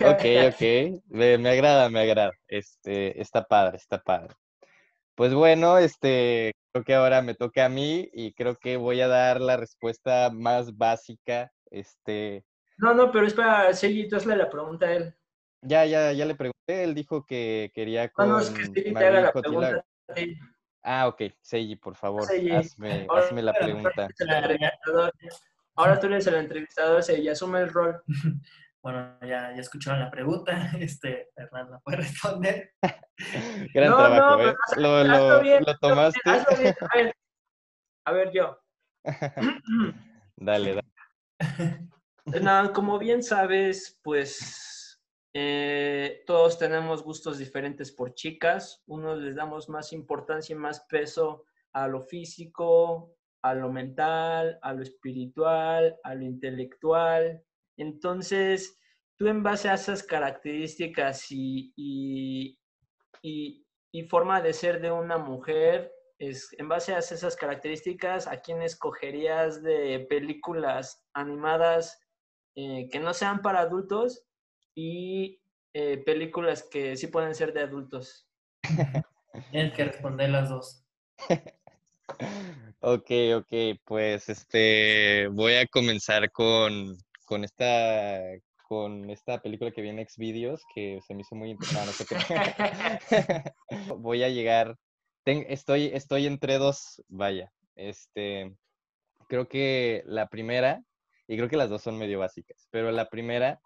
[0.00, 2.32] Ok, ok, me, me agrada, me agrada.
[2.48, 4.34] Este, está padre, está padre.
[5.14, 9.08] Pues bueno, este, creo que ahora me toca a mí y creo que voy a
[9.08, 11.52] dar la respuesta más básica.
[11.70, 12.44] Este,
[12.78, 15.14] No, no, pero espera, Sergi, tú hazle la pregunta a él.
[15.60, 18.96] ya, ya, ya le pregunté, él dijo que quería No, con no, es que Sergi
[18.96, 19.84] haga la pregunta.
[20.82, 24.08] Ah, ok, Seiji, por favor, Seiji, hazme, ahora hazme la pregunta.
[25.76, 28.02] Ahora tú eres el entrevistador, Sergi, asume el rol.
[28.84, 30.70] Bueno, ya, ya escucharon la pregunta.
[30.78, 32.74] Este, Hernán la puede responder.
[33.72, 34.54] Gran No, trabajo, no, ¿eh?
[34.74, 36.20] pero Lo, hazlo lo, bien, lo hazlo bien, tomaste.
[36.30, 36.74] hazlo bien.
[36.82, 37.14] A ver,
[38.04, 38.60] a ver yo.
[40.36, 41.88] Dale, dale.
[42.42, 44.73] No, como bien sabes, pues
[45.34, 48.82] eh, todos tenemos gustos diferentes por chicas.
[48.86, 54.72] Unos les damos más importancia y más peso a lo físico, a lo mental, a
[54.72, 57.44] lo espiritual, a lo intelectual.
[57.76, 58.78] Entonces,
[59.16, 62.58] tú en base a esas características y, y,
[63.22, 68.40] y- y forma de ser de una mujer, es, en base a esas características, ¿a
[68.40, 72.00] quién escogerías de películas animadas
[72.56, 74.24] eh, que no sean para adultos
[74.74, 75.40] y
[75.72, 78.28] eh, películas que sí pueden ser de adultos?
[79.50, 80.84] Tienes que responder las dos.
[82.80, 88.20] Ok, ok, pues este voy a comenzar con, con esta
[88.68, 91.86] con esta película que viene ex videos que se me hizo muy interesante.
[91.86, 92.06] No, sé
[93.08, 93.54] qué.
[93.96, 94.76] Voy a llegar,
[95.22, 97.52] ten- estoy, estoy entre dos, vaya.
[97.76, 98.54] Este,
[99.28, 100.82] creo que la primera,
[101.26, 103.60] y creo que las dos son medio básicas, pero la primera,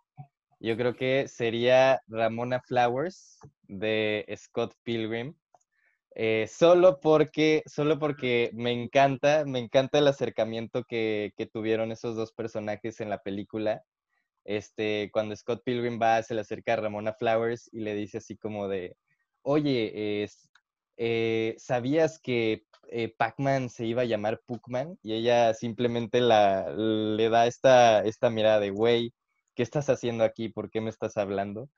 [0.61, 5.35] yo creo que sería Ramona Flowers de Scott Pilgrim.
[6.15, 12.17] Eh, solo porque, solo porque me encanta, me encanta el acercamiento que, que tuvieron esos
[12.17, 13.83] dos personajes en la película.
[14.45, 18.37] Este, cuando Scott Pilgrim va, se le acerca a Ramona Flowers y le dice así
[18.37, 18.97] como de,
[19.43, 20.27] oye,
[20.97, 24.99] eh, ¿sabías que eh, Pac-Man se iba a llamar Puckman?
[25.03, 29.13] Y ella simplemente la, le da esta, esta mirada de, güey,
[29.59, 30.49] ¿qué estás haciendo aquí?
[30.49, 31.69] ¿Por qué me estás hablando?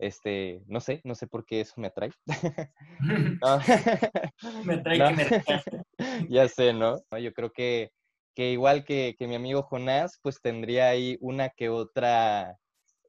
[0.00, 2.10] Este, no sé, no sé por qué eso me atrae.
[4.64, 5.08] Me trae No.
[5.10, 6.28] que me.
[6.28, 7.00] Ya sé, ¿no?
[7.08, 7.92] No, Yo creo que,
[8.34, 12.58] que igual que, que mi amigo Jonás, pues tendría ahí una que otra,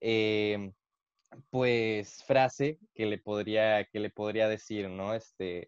[0.01, 0.71] eh,
[1.49, 5.15] pues, frase que le podría, que le podría decir, ¿no?
[5.15, 5.67] Este,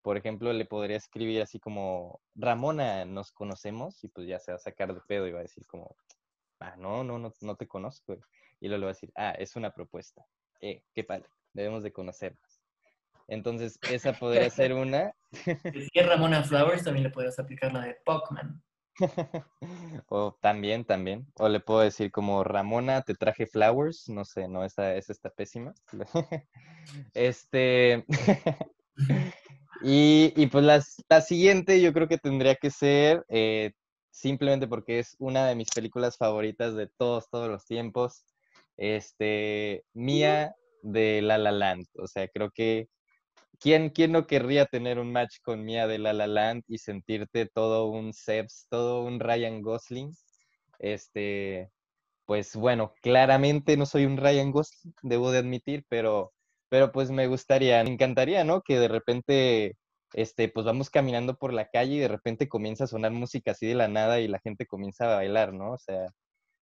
[0.00, 4.02] por ejemplo, le podría escribir así como, Ramona, ¿nos conocemos?
[4.04, 5.96] Y pues ya se va a sacar de pedo y va a decir como,
[6.60, 8.16] ah, no, no, no, no te conozco.
[8.60, 10.24] Y luego le va a decir, ah, es una propuesta.
[10.60, 12.60] Eh, qué padre, debemos de conocernos.
[13.28, 15.14] Entonces, esa podría ser una.
[15.32, 18.62] Si es Ramona Flowers, también le podrías aplicar la de Pac-Man.
[20.08, 21.26] O también, también.
[21.38, 24.08] O le puedo decir como Ramona, te traje flowers.
[24.08, 25.72] No sé, no, esa, esa está pésima.
[27.14, 28.04] Este.
[29.82, 33.72] Y, y pues las- la siguiente yo creo que tendría que ser, eh,
[34.10, 38.24] simplemente porque es una de mis películas favoritas de todos, todos los tiempos,
[38.76, 41.86] este, Mía de La La Land.
[41.94, 42.88] O sea, creo que
[43.60, 47.46] ¿quién, quién no querría tener un match con Mía de La La Land y sentirte
[47.46, 50.12] todo un Sebs, todo un Ryan Gosling?
[50.78, 51.70] Este,
[52.24, 56.32] pues bueno, claramente no soy un Ryan Gosling, debo de admitir, pero,
[56.68, 58.62] pero pues me gustaría, me encantaría, ¿no?
[58.62, 59.76] Que de repente,
[60.14, 63.66] este, pues vamos caminando por la calle y de repente comienza a sonar música así
[63.66, 65.72] de la nada y la gente comienza a bailar, ¿no?
[65.72, 66.06] O sea,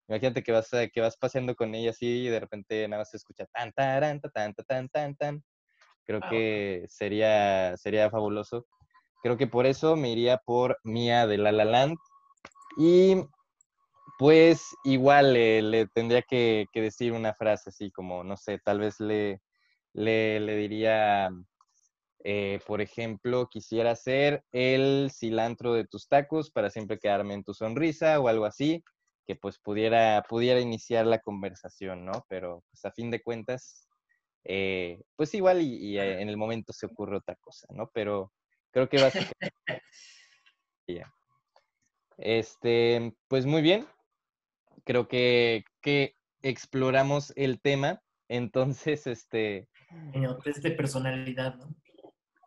[0.09, 3.17] imagínate que vas, que vas paseando con ella así y de repente nada más se
[3.19, 5.45] escucha tan, taran, ta, tan, ta, tan, tan, tan.
[6.05, 8.67] Creo Ah, que sería, sería fabuloso.
[9.23, 11.97] Creo que por eso me iría por Mía de La La Land.
[12.79, 13.17] Y
[14.19, 18.81] pues igual le, le tendría que, que decir una frase así como, no sé, tal
[18.81, 19.41] vez le,
[19.93, 21.31] le, le diría,
[22.25, 27.55] Eh, por ejemplo, quisiera hacer el cilantro de tus tacos para siempre quedarme en tu
[27.55, 28.83] sonrisa o algo así,
[29.27, 32.25] que pues pudiera, pudiera iniciar la conversación, ¿no?
[32.29, 33.89] Pero pues a fin de cuentas,
[34.45, 37.91] eh, pues igual y, eh, en el momento se ocurre otra cosa, ¿no?
[37.95, 38.33] Pero
[38.73, 39.27] creo que va a ser...
[42.17, 43.87] Este, pues muy bien.
[44.85, 48.03] Creo que, que exploramos el tema.
[48.29, 49.69] Entonces, este...
[50.43, 51.69] Test de personalidad, ¿no?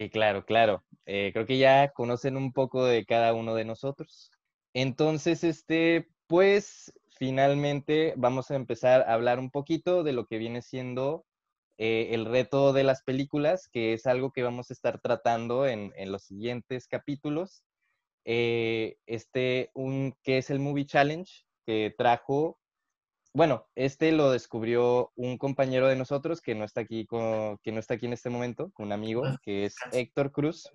[0.09, 0.83] Claro, claro.
[1.05, 4.31] Eh, creo que ya conocen un poco de cada uno de nosotros.
[4.73, 10.61] Entonces, este, pues finalmente vamos a empezar a hablar un poquito de lo que viene
[10.61, 11.25] siendo
[11.77, 15.91] eh, el reto de las películas, que es algo que vamos a estar tratando en,
[16.11, 17.63] los siguientes capítulos.
[18.23, 21.31] Eh, este, un, que es el Movie Challenge,
[21.65, 22.60] que trajo
[23.33, 27.93] bueno, este lo descubrió un compañero de nosotros que no está aquí, que no está
[27.93, 30.69] aquí en este momento, un amigo, ah, que es Héctor Cruz.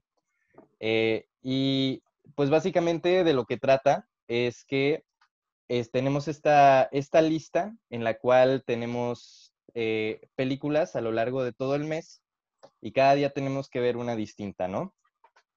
[0.80, 2.02] Eh, y
[2.34, 5.04] pues básicamente de lo que trata es que
[5.92, 11.74] tenemos esta, esta lista en la cual tenemos eh, películas a lo largo de todo
[11.74, 12.22] el mes
[12.80, 14.94] y cada día tenemos que ver una distinta, ¿no?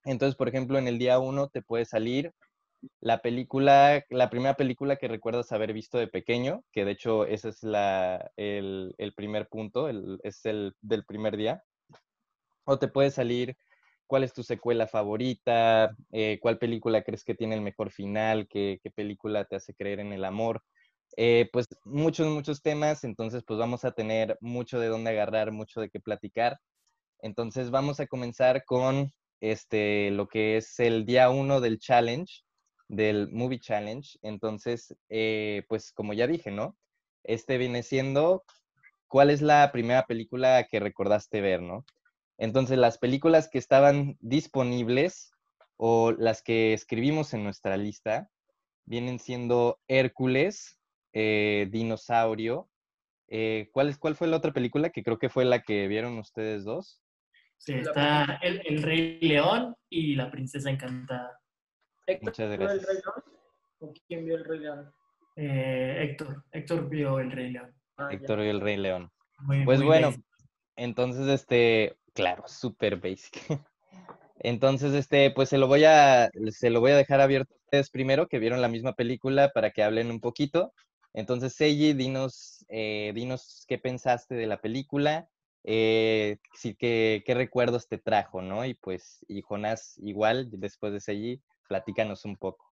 [0.04, 2.34] Entonces, por ejemplo, en el día uno te puede salir
[3.02, 7.50] la película, la primera película que recuerdas haber visto de pequeño, que de hecho ese
[7.50, 9.90] es la, el, primer punto,
[10.24, 11.64] es el del primer día.
[12.66, 13.58] O te puede salir
[14.08, 18.80] cuál es tu secuela favorita, eh, cuál película crees que tiene el mejor final, qué,
[18.96, 20.64] película te hace creer en el amor.
[21.18, 25.82] Eh, pues muchos, muchos temas, entonces pues vamos a tener mucho de dónde agarrar, mucho
[25.82, 26.60] de qué platicar.
[27.22, 29.12] Entonces vamos a comenzar con
[29.42, 32.44] este, lo que es el día uno del challenge,
[32.90, 34.20] del Movie Challenge.
[34.22, 36.76] Entonces, eh, pues como ya dije, ¿no?
[37.24, 38.44] Este viene siendo,
[39.08, 41.86] ¿cuál es la primera película que recordaste ver, ¿no?
[42.38, 45.32] Entonces, las películas que estaban disponibles
[45.78, 48.30] o las que escribimos en nuestra lista
[48.86, 50.80] vienen siendo Hércules,
[51.14, 52.70] eh, Dinosaurio.
[53.28, 56.18] Eh, ¿cuál, es, ¿Cuál fue la otra película que creo que fue la que vieron
[56.18, 57.02] ustedes dos?
[57.58, 61.39] Sí, está el, el Rey León y la Princesa Encantada.
[62.10, 63.24] Héctor, ¿vio el Rey León?
[63.80, 64.94] ¿O quién vio el Rey León?
[65.36, 67.74] Eh, Héctor, Héctor vio el Rey León.
[67.98, 69.12] Ah, Héctor vio el Rey León.
[69.66, 70.14] pues bueno,
[70.76, 73.34] entonces, este, claro, súper basic.
[74.42, 77.90] Entonces, este, pues se lo voy a, se lo voy a dejar abierto a ustedes
[77.90, 80.74] primero, que vieron la misma película, para que hablen un poquito.
[81.14, 85.28] Entonces, Seiji, dinos, eh, dinos qué pensaste de la película,
[85.66, 86.38] eh,
[86.80, 88.66] qué, qué, recuerdos te trajo, ¿no?
[88.66, 92.66] Y pues, y Jonás igual, después de Seiji, platícanos un poco.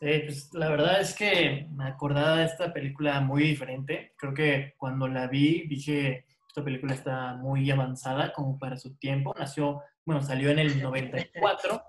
[0.00, 4.14] Sí, pues la verdad es que me acordaba de esta película muy diferente.
[4.16, 9.34] Creo que cuando la vi dije, esta película está muy avanzada como para su tiempo.
[9.36, 11.82] Nació, bueno, salió en el 94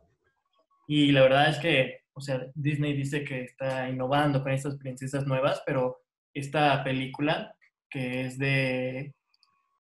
[0.88, 5.28] y la verdad es que, o sea, Disney dice que está innovando con estas princesas
[5.28, 6.02] nuevas, pero
[6.34, 7.56] esta película
[7.92, 9.14] que es de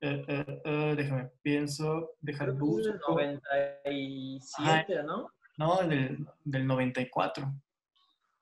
[0.01, 2.87] eh, eh, eh, déjame, pienso, dejar bus.
[3.09, 5.29] 97, ¿no?
[5.59, 7.53] No, del, del 94.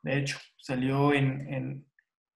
[0.03, 1.83] De hecho, salió en,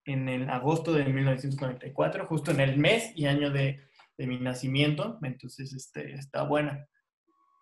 [0.05, 3.79] en, el agosto de 1994, justo en el mes y año de,
[4.17, 5.19] de mi nacimiento.
[5.21, 6.87] Entonces, este, está buena.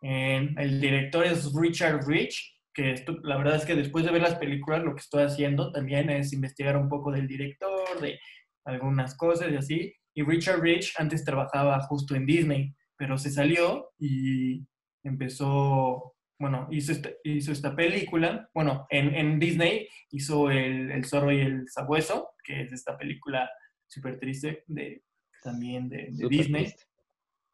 [0.02, 4.36] el director es Richard Rich, que esto, la verdad es que después de ver las
[4.36, 8.18] películas, lo que estoy haciendo también es investigar un poco del director, de
[8.64, 9.94] algunas cosas y así.
[10.16, 14.66] Y Richard Rich antes trabajaba justo en Disney, pero se salió y
[15.04, 21.34] empezó bueno, hizo esta, hizo esta película, bueno, en, en Disney hizo el, el, Zorro
[21.34, 23.49] y el Sabueso, que es esta película
[23.86, 25.04] súper triste de,
[25.43, 26.73] también de, Disney,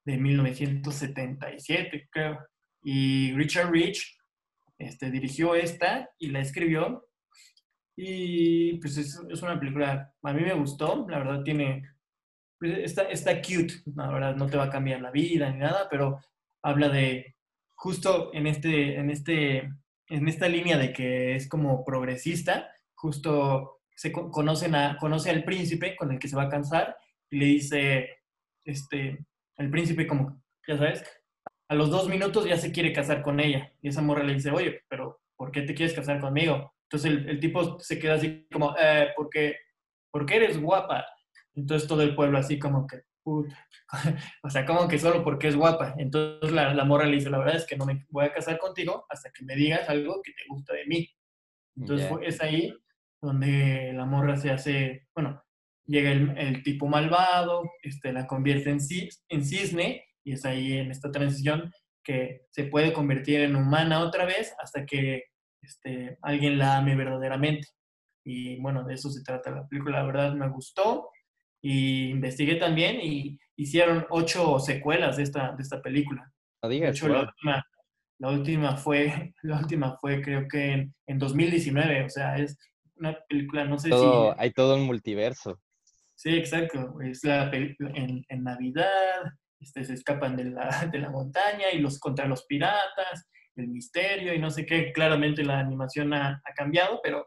[0.06, 2.40] de 1977, creo.
[2.84, 4.20] Y Richard Rich
[4.78, 7.08] este, dirigió esta y la escribió.
[7.98, 11.82] Y pues es, es, una película, a mí me gustó, la verdad tiene,
[12.60, 15.88] pues, está, está cute, la verdad no te va a cambiar la vida ni nada,
[15.90, 16.20] pero
[16.62, 17.35] habla de
[17.76, 19.70] justo en, este, en, este,
[20.08, 25.96] en esta línea de que es como progresista, justo se conocen a, conoce al príncipe
[25.96, 26.98] con el que se va a casar
[27.30, 28.10] y le dice,
[28.66, 29.26] este,
[29.58, 31.04] el príncipe como, ya sabes,
[31.68, 33.72] a los dos minutos ya se quiere casar con ella.
[33.82, 36.74] Y esa morra le dice, oye, pero ¿por qué te quieres casar conmigo?
[36.84, 39.56] Entonces el, el tipo se queda así como, eh, porque,
[40.12, 41.06] porque eres guapa.
[41.56, 43.02] Entonces todo el pueblo así como que,
[44.44, 45.96] o sea, como que solo porque es guapa.
[45.98, 48.58] Entonces la, la morra le dice, la verdad es que no me voy a casar
[48.60, 51.10] contigo hasta que me digas algo que te gusta de mí.
[51.76, 52.74] Entonces es ahí
[53.22, 55.42] donde la morra se hace, bueno,
[55.86, 58.80] llega el, el tipo malvado, este, la convierte en,
[59.30, 61.72] en cisne y es ahí en esta transición
[62.04, 65.24] que se puede convertir en humana otra vez hasta que
[65.62, 67.68] este, alguien la ame verdaderamente.
[68.24, 70.00] Y bueno, de eso se trata la película.
[70.00, 71.10] La verdad me gustó
[71.68, 76.32] y investigué también y hicieron ocho secuelas de esta, de esta película.
[76.62, 77.02] No digas.
[77.02, 77.66] la, última,
[78.20, 82.56] la, última, fue, la última fue creo que en, en 2019, o sea, es
[82.98, 83.96] una película, no sé si...
[84.38, 85.60] Hay todo un multiverso.
[86.14, 87.02] Sí, exacto.
[87.02, 89.24] Es la película en, en Navidad,
[89.60, 94.36] este, se escapan de la, de la montaña y los contra los piratas, el misterio
[94.36, 94.94] y no sé qué.
[94.94, 97.26] Claramente la animación ha, ha cambiado, pero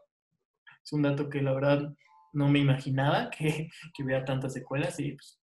[0.81, 1.93] es un dato que la verdad
[2.33, 5.39] no me imaginaba que, que hubiera tantas secuelas y pues,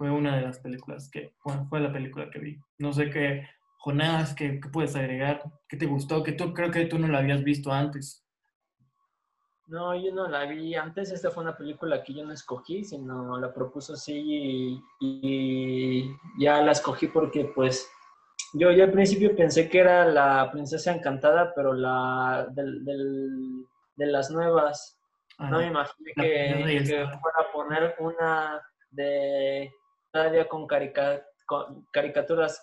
[0.00, 1.34] fue una de las películas que,
[1.68, 2.58] fue la película que vi.
[2.78, 3.46] No sé qué,
[3.80, 5.42] Jonás, ¿qué, puedes agregar?
[5.66, 6.22] ¿Qué te gustó?
[6.22, 8.26] Que tú creo que tú no la habías visto antes.
[9.66, 11.10] No, yo no la vi antes.
[11.10, 16.72] Esta fue una película que yo no escogí, sino la propuso así y, ya la
[16.72, 17.88] escogí porque pues
[18.52, 24.99] yo, yo al principio pensé que era la princesa encantada, pero la de las nuevas.
[25.48, 29.72] No me imaginé que, que, fuera a poner una de
[30.12, 30.66] todavía con,
[31.46, 32.62] con caricaturas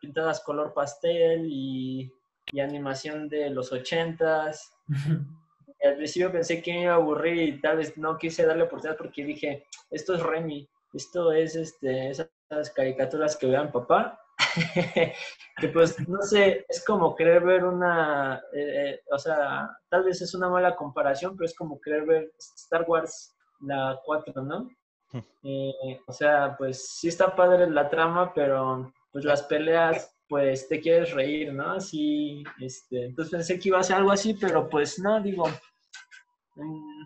[0.00, 2.10] pintadas color pastel y,
[2.52, 4.72] y animación de los ochentas.
[5.84, 8.98] al principio pensé que me iba a aburrir y tal vez no quise darle oportunidad
[8.98, 14.20] porque dije, esto es Remy, esto es este, esas caricaturas que vean papá.
[15.60, 20.20] que pues, no sé, es como querer ver una, eh, eh, o sea, tal vez
[20.22, 24.68] es una mala comparación, pero es como querer ver Star Wars la 4, ¿no?
[25.42, 30.80] Eh, o sea, pues sí está padre la trama, pero pues las peleas pues te
[30.80, 31.72] quieres reír, ¿no?
[31.72, 35.46] Así, este, entonces pensé que iba a ser algo así, pero pues no, digo,
[36.56, 37.04] mm,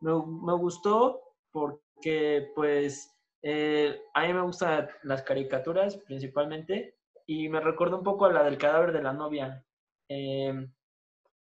[0.00, 1.20] me, gustó
[1.52, 3.10] porque pues
[3.42, 8.42] eh, a mí me gustan las caricaturas principalmente y me recuerda un poco a la
[8.44, 9.64] del cadáver de la novia.
[10.08, 10.72] Em,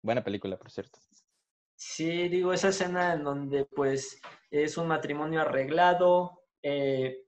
[0.02, 1.00] Buena película, por cierto.
[1.76, 7.24] Sí, digo, esa escena en donde pues es un matrimonio arreglado, eh,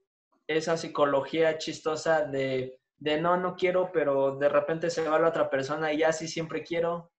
[0.48, 5.50] esa psicología chistosa de de no, no quiero, pero de repente se va la otra
[5.50, 7.12] persona y ya sí siempre quiero.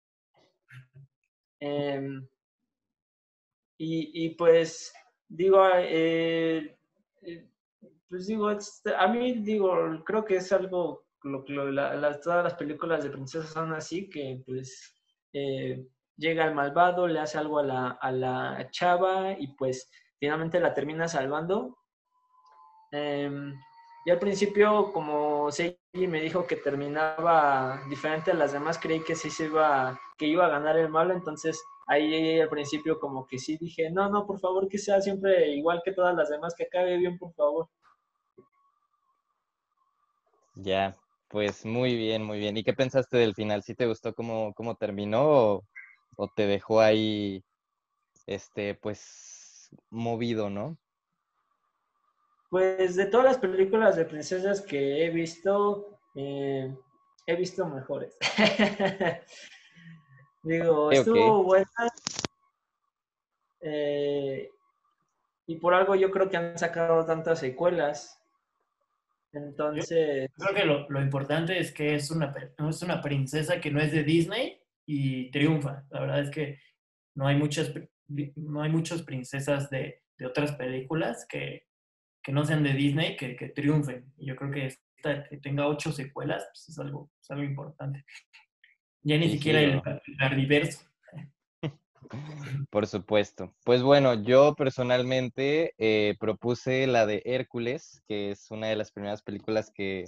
[1.60, 2.26] Em,
[3.76, 4.94] y, pues
[5.28, 6.78] digo, eh,
[8.08, 11.44] pues digo, a mí digo, creo que es algo, lo,
[12.22, 14.94] todas las películas de princesas son así, que pues
[15.32, 20.60] eh, llega el malvado, le hace algo a la, a la chava y pues finalmente
[20.60, 21.78] la termina salvando.
[22.92, 23.54] Em,
[24.06, 29.16] y al principio, como Seiji me dijo que terminaba diferente a las demás, creí que
[29.16, 33.38] sí se iba, que iba a ganar el malo, entonces ahí al principio como que
[33.38, 36.64] sí dije, no, no, por favor que sea siempre igual que todas las demás, que
[36.64, 37.68] acabe bien, por favor.
[40.57, 40.97] Ya,
[41.29, 42.57] pues muy bien, muy bien.
[42.57, 43.62] ¿Y qué pensaste del final?
[43.62, 45.64] ¿Sí te gustó cómo, cómo terminó o,
[46.16, 47.42] o te dejó ahí,
[48.27, 50.79] este, pues, movido, no?
[52.51, 56.73] Pues de todas las películas de princesas que he visto, eh,
[57.27, 58.16] he visto mejores.
[60.44, 61.66] Digo, estuvo buena.
[63.61, 64.50] Eh,
[65.46, 68.20] y por algo yo creo que han sacado tantas secuelas.
[69.33, 70.30] Entonces.
[70.37, 72.33] creo que lo, importante es que es una,
[72.68, 75.85] es una princesa que no es de Disney y triunfa.
[75.90, 76.61] La verdad es que
[77.14, 77.72] no hay muchas,
[78.37, 81.66] no hay muchas princesas de otras películas que,
[82.24, 84.12] que no sean de Disney que, que triunfen.
[84.16, 88.04] Y yo creo que esta, que tenga ocho secuelas pues es, algo, es algo importante.
[89.04, 90.16] Ya ni siquiera el, el
[92.70, 93.54] Por supuesto.
[93.64, 99.22] Pues bueno, yo personalmente eh, propuse la de Hércules, que es una de las primeras
[99.22, 100.06] películas que,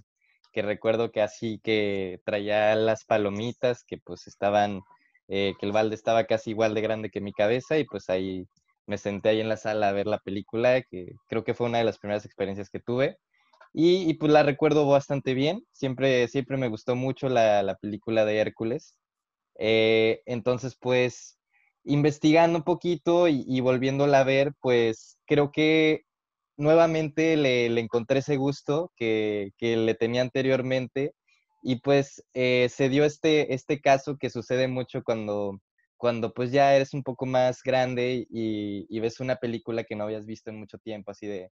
[0.50, 4.80] que recuerdo que así que traía las palomitas, que pues estaban,
[5.28, 8.46] eh, que el balde estaba casi igual de grande que mi cabeza y pues ahí
[8.86, 11.78] me senté ahí en la sala a ver la película, que creo que fue una
[11.78, 13.18] de las primeras experiencias que tuve.
[13.78, 15.62] Y, pues la recuerdo bastante bien.
[15.70, 18.96] Siempre, siempre me gustó mucho la, película de Hércules.
[19.58, 21.38] Eh, entonces, pues,
[21.84, 26.04] investigando un poquito y, volviéndola a ver, pues creo que
[26.56, 31.14] nuevamente le, encontré ese gusto que, le tenía anteriormente.
[31.62, 35.60] Y pues eh, se dio este, este caso que sucede mucho cuando
[35.98, 40.26] cuando pues ya eres un poco más grande y, ves una película que no habías
[40.26, 41.50] visto en mucho tiempo, así de,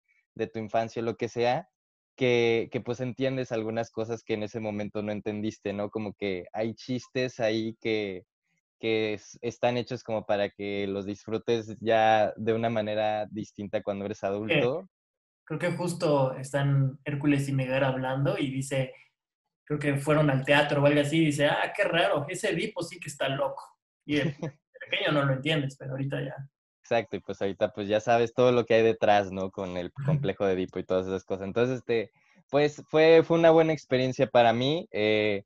[0.53, 1.69] tu infancia o lo que sea,
[2.19, 5.89] que, pues entiendes algunas cosas que en ese momento no entendiste, ¿no?
[5.89, 8.25] Como que hay chistes ahí que,
[8.81, 14.25] que están hechos como para que los disfrutes ya de una manera distinta cuando eres
[14.25, 14.89] adulto.
[15.45, 18.93] creo que justo están Hércules y Megara hablando y dice,
[19.65, 22.83] creo que fueron al teatro o algo así, y dice, ah, qué raro, ese Edipo
[22.83, 23.63] sí que está loco.
[24.05, 24.35] Y el
[24.91, 26.37] pequeño no lo entiendes, pero ahorita ya.
[26.91, 29.51] Exacto, y pues ahorita pues ya sabes todo lo que hay detrás, ¿no?
[29.51, 31.47] Con el complejo de Edipo y todas esas cosas.
[31.47, 32.11] Entonces, este,
[32.51, 34.89] pues fue, fue una buena experiencia para mí.
[34.91, 35.43] Eh,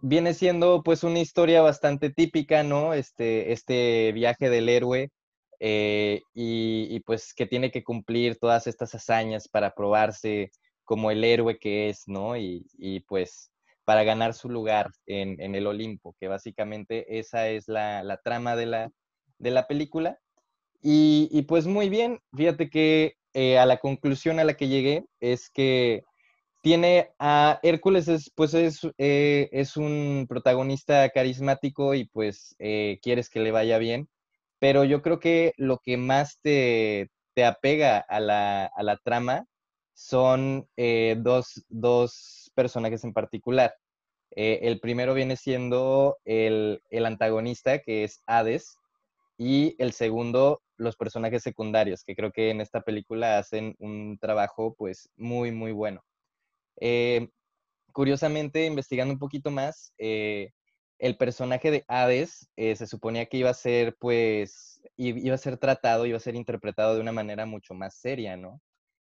[0.00, 2.92] viene siendo pues una historia bastante típica, ¿no?
[2.92, 5.10] Este, este viaje del héroe
[5.60, 10.50] eh, y, pues que tiene que cumplir todas estas hazañas para probarse
[10.84, 12.36] como el héroe que es, ¿no?
[12.36, 12.64] Y,
[13.06, 13.52] pues
[13.84, 18.90] para ganar su lugar en, el Olimpo, que básicamente esa es la, trama de la,
[19.38, 20.18] de la película.
[20.82, 25.50] Y, pues muy bien, fíjate que eh, a la conclusión a la que llegué es
[25.50, 26.04] que
[26.62, 33.30] tiene a Hércules, es, pues es, eh, es, un protagonista carismático y pues eh, quieres
[33.30, 34.08] que le vaya bien,
[34.58, 39.46] pero yo creo que lo que más te, te apega a la, a la, trama
[39.94, 43.74] son eh, dos, dos, personajes en particular.
[44.30, 48.76] el primero viene siendo el, el antagonista, que es Hades,
[49.42, 54.74] y el segundo, los personajes secundarios, que creo que en esta película hacen un trabajo
[54.76, 56.02] pues muy, muy bueno.
[56.78, 57.30] Eh,
[57.90, 60.50] curiosamente, investigando un poquito más, eh,
[60.98, 65.56] el personaje de Hades eh, se suponía que iba a ser, pues, iba a ser
[65.56, 68.60] tratado, iba a ser interpretado de una manera mucho más seria, ¿no?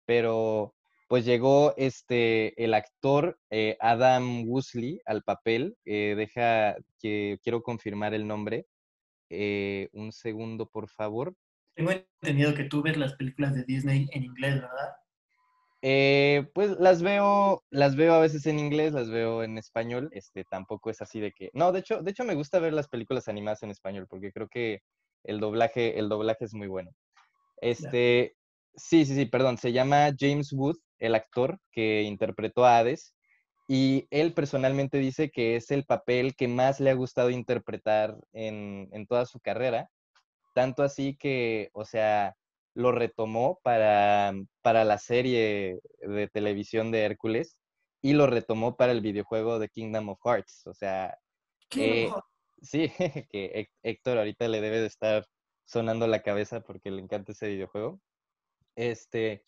[0.06, 0.74] Pero,
[1.08, 3.38] pues llegó este, el actor
[3.80, 5.78] Adam Woosley al papel.
[5.86, 8.66] deja que quiero confirmar el nombre.
[9.30, 11.34] Un segundo, por favor.
[11.76, 14.94] Tengo entendido que tú ves las películas de Disney en inglés, ¿verdad?
[15.86, 20.10] Eh, pues las veo, las veo a veces en inglés, las veo en español.
[20.14, 21.50] Este, tampoco es así de que.
[21.54, 24.48] No, de hecho, de hecho me gusta ver las películas animadas en español, porque creo
[24.48, 24.80] que
[25.24, 26.92] el doblaje, el doblaje es muy bueno.
[27.60, 28.38] Este,
[28.76, 29.58] sí, sí, sí, perdón.
[29.58, 33.13] Se llama James Wood, el actor que interpretó a Hades.
[33.68, 38.90] Y él personalmente dice que es el papel que más le ha gustado interpretar en,
[38.92, 39.90] en toda su carrera.
[40.54, 42.36] Tanto así que, o sea,
[42.76, 47.58] lo retomó para, para la serie de televisión de Hércules
[48.02, 50.68] y lo retomó para el videojuego de Kingdom of Hearts.
[50.68, 51.18] O sea,
[51.76, 52.12] eh,
[52.62, 52.90] sí,
[53.32, 55.26] que Héctor ahorita le debe de estar
[55.66, 58.02] sonando la cabeza porque le encanta ese videojuego.
[58.76, 59.46] Este,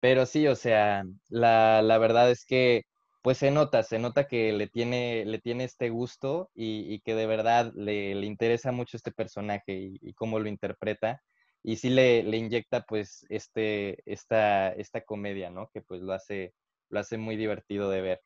[0.00, 2.82] pero sí, o sea, la, la verdad es que
[3.22, 7.26] pues se nota, se nota que le tiene, le tiene este gusto y, que de
[7.26, 11.22] verdad le, le, interesa mucho este personaje y, y cómo lo interpreta
[11.62, 15.68] y sí le, le inyecta pues este, esta, esta comedia, ¿no?
[15.72, 16.54] Que pues lo hace,
[16.90, 18.20] lo hace muy divertido de ver.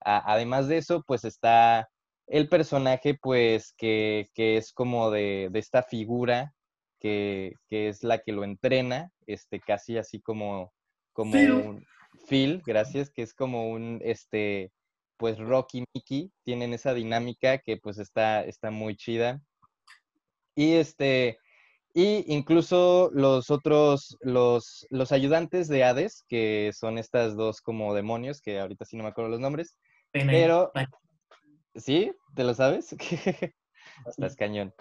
[0.00, 1.88] además de eso, pues está
[2.26, 6.54] el personaje pues que, que es como de, de esta figura
[7.00, 10.72] que, que, es la que lo entrena, este, casi así como,
[11.12, 11.84] como un
[12.30, 14.70] Phil, gracias, que es como un, este,
[15.16, 19.42] pues Rocky Mickey, tienen esa dinámica que pues está, está muy chida.
[20.54, 21.38] Y este,
[21.92, 28.40] y incluso los otros, los, los ayudantes de Hades, que son estas dos como demonios,
[28.40, 29.76] que ahorita sí no me acuerdo los nombres,
[30.12, 30.70] pero...
[31.74, 32.12] ¿Sí?
[32.36, 32.94] ¿Te lo sabes?
[34.06, 34.72] Estás cañón.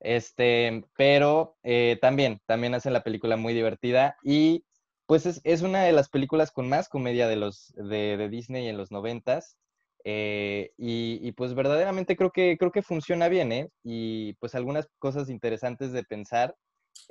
[0.00, 4.64] Este, pero eh, también, también hacen la película muy divertida y
[5.06, 8.68] pues es, es, una de las películas con más comedia de, los, de, de Disney
[8.68, 9.56] en los noventas.
[10.04, 13.70] Eh, y, y, pues verdaderamente creo que, creo que funciona bien, ¿eh?
[13.82, 16.54] Y pues algunas cosas interesantes de pensar,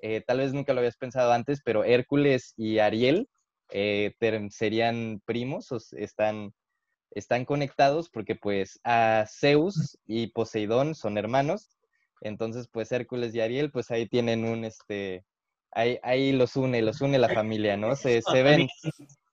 [0.01, 3.27] eh, tal vez nunca lo habías pensado antes, pero Hércules y Ariel
[3.71, 4.13] eh,
[4.49, 6.53] serían primos, o están,
[7.11, 11.69] están conectados porque pues a Zeus y Poseidón son hermanos,
[12.21, 15.25] entonces pues Hércules y Ariel pues ahí tienen un, este,
[15.75, 17.95] ahí, ahí los une, los une la familia, ¿no?
[17.95, 18.67] Se, se ven,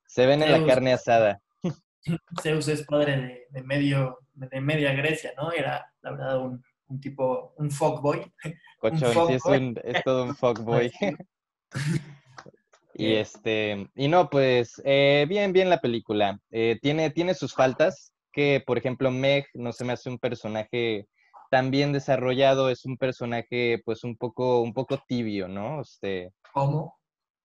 [0.05, 1.41] se ven en la carne asada.
[2.43, 5.51] Zeus es padre de, medio, de media Grecia, ¿no?
[5.51, 6.61] Era, la verdad, un,
[7.01, 8.31] tipo, un fuckboy.
[8.79, 10.91] Cochón, sí, es, un, es todo un fuckboy.
[12.93, 16.39] y este, y no, pues, eh, bien, bien la película.
[16.51, 21.07] Eh, tiene, tiene sus faltas, que por ejemplo, Meg no se me hace un personaje
[21.53, 25.81] tan bien desarrollado, es un personaje, pues, un poco, un poco tibio, ¿no?
[25.81, 26.33] Este...
[26.51, 26.97] ¿Cómo?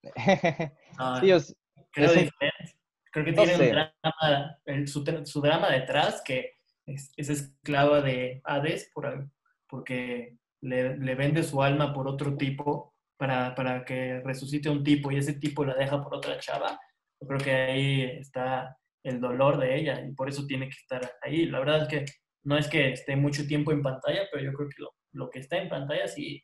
[1.21, 1.55] sí, es,
[1.93, 6.55] Creo que tiene un drama, su, drama detrás, que
[6.87, 9.29] es, esclava de Hades por,
[9.69, 15.11] porque le, le, vende su alma por otro tipo para, para, que resucite un tipo
[15.11, 16.81] y ese tipo la deja por otra chava.
[17.21, 21.03] Yo creo que ahí está el dolor de ella y por eso tiene que estar
[21.21, 21.45] ahí.
[21.45, 22.07] La verdad es que
[22.49, 25.41] no es que esté mucho tiempo en pantalla, pero yo creo que lo, lo que
[25.41, 26.43] está en pantalla sí.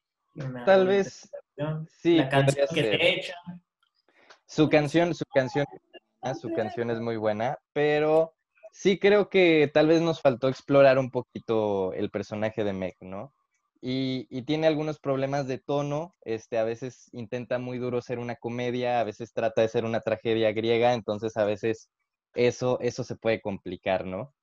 [0.66, 1.30] Tal vez.
[1.88, 3.34] Sí, la canción que te echa.
[4.46, 5.64] Su canción, su canción
[6.38, 8.34] su canción es muy buena, pero
[8.70, 13.32] sí creo que tal vez nos faltó explorar un poquito el personaje de Meg, ¿no?
[13.80, 18.36] Y, y, tiene algunos problemas de tono, este, a veces intenta muy duro ser una
[18.36, 21.90] comedia, a veces trata de ser una tragedia griega, entonces a veces
[22.34, 24.34] eso, eso se puede complicar, ¿no?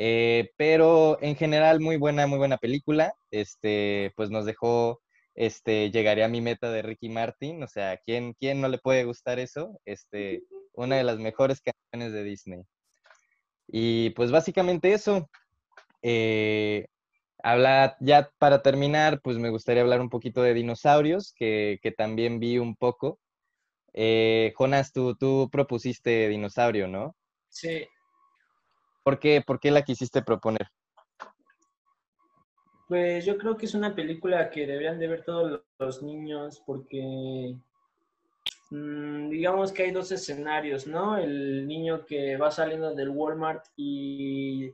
[0.00, 5.00] Eh, pero en general muy buena, muy buena película, este, pues nos dejó,
[5.34, 9.02] este, llegaré a mi meta de Ricky Martin, o sea, ¿quién, quién no le puede
[9.02, 9.80] gustar eso?
[9.84, 12.62] Este, una de las mejores canciones de Disney.
[13.66, 15.28] Y pues básicamente eso.
[16.02, 16.86] Eh,
[17.42, 22.58] habla, ya para terminar, pues me gustaría hablar un poquito de dinosaurios, que, también vi
[22.58, 23.18] un poco.
[23.94, 27.16] Eh, Jonas, tú, tú propusiste dinosaurio, ¿no?
[27.48, 27.84] Sí.
[29.08, 30.68] ¿Por qué, ¿Por qué la quisiste proponer?
[32.88, 37.56] Pues yo creo que es una película que deberían de ver todos los niños porque
[38.70, 41.16] Mm, digamos que hay dos escenarios, ¿no?
[41.16, 44.72] El niño que va saliendo del Walmart y,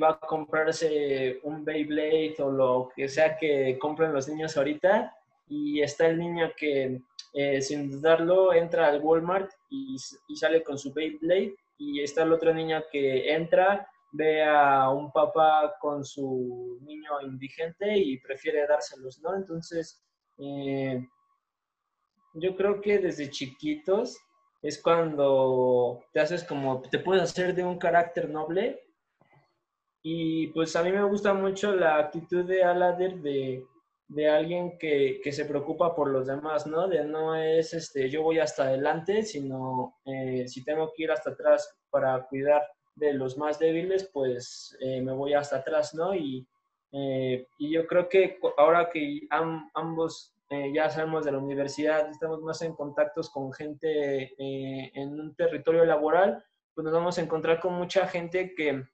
[0.00, 5.12] va a comprarse un Beyblade o lo que sea que compren los niños ahorita,
[5.48, 7.00] y está el niño que
[7.32, 9.96] eh, sin dudarlo entra al Walmart y,
[10.28, 15.12] y, sale con su Beyblade, y está el otro niño que entra, ve a un
[15.12, 19.34] papá con su niño indigente y prefiere dárselos, ¿no?
[19.36, 20.02] Entonces,
[20.38, 21.06] eh,
[22.34, 24.18] yo creo que desde chiquitos
[24.62, 28.82] es cuando te haces como, te puedes hacer de un carácter noble.
[30.02, 33.64] Y pues a mí me gusta mucho la actitud de Aladdin de,
[34.08, 36.86] de alguien que, que, se preocupa por los demás, ¿no?
[36.86, 41.30] De no es, este, yo voy hasta adelante, sino eh, si tengo que ir hasta
[41.30, 42.62] atrás para cuidar
[42.94, 46.14] de los más débiles, pues eh, me voy hasta atrás, ¿no?
[46.14, 46.46] Y,
[46.92, 49.26] eh, y yo creo que ahora que
[49.74, 50.32] ambos
[50.72, 56.44] ya sabemos de la universidad, estamos más en contactos con gente en un territorio laboral,
[56.72, 58.84] pues nos vamos a encontrar con mucha gente que,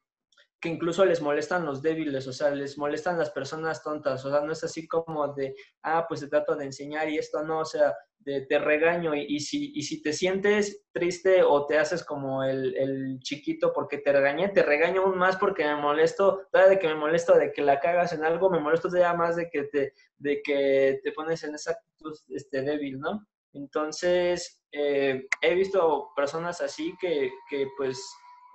[0.62, 4.42] que incluso les molestan los débiles, o sea, les molestan las personas tontas, o sea,
[4.42, 7.64] no es así como de, ah, pues se trata de enseñar y esto no, o
[7.64, 12.44] sea, de, te regaño y, si, y si te sientes triste o te haces como
[12.44, 16.86] el, el, chiquito porque te regañé, te regaño aún más porque me molesto, de que
[16.86, 19.94] me molesto de que la cagas en algo, me molesto todavía más de que te,
[20.18, 23.26] de que te pones en esa actitud este, débil, ¿no?
[23.52, 28.00] Entonces, eh, he visto personas así que, que pues,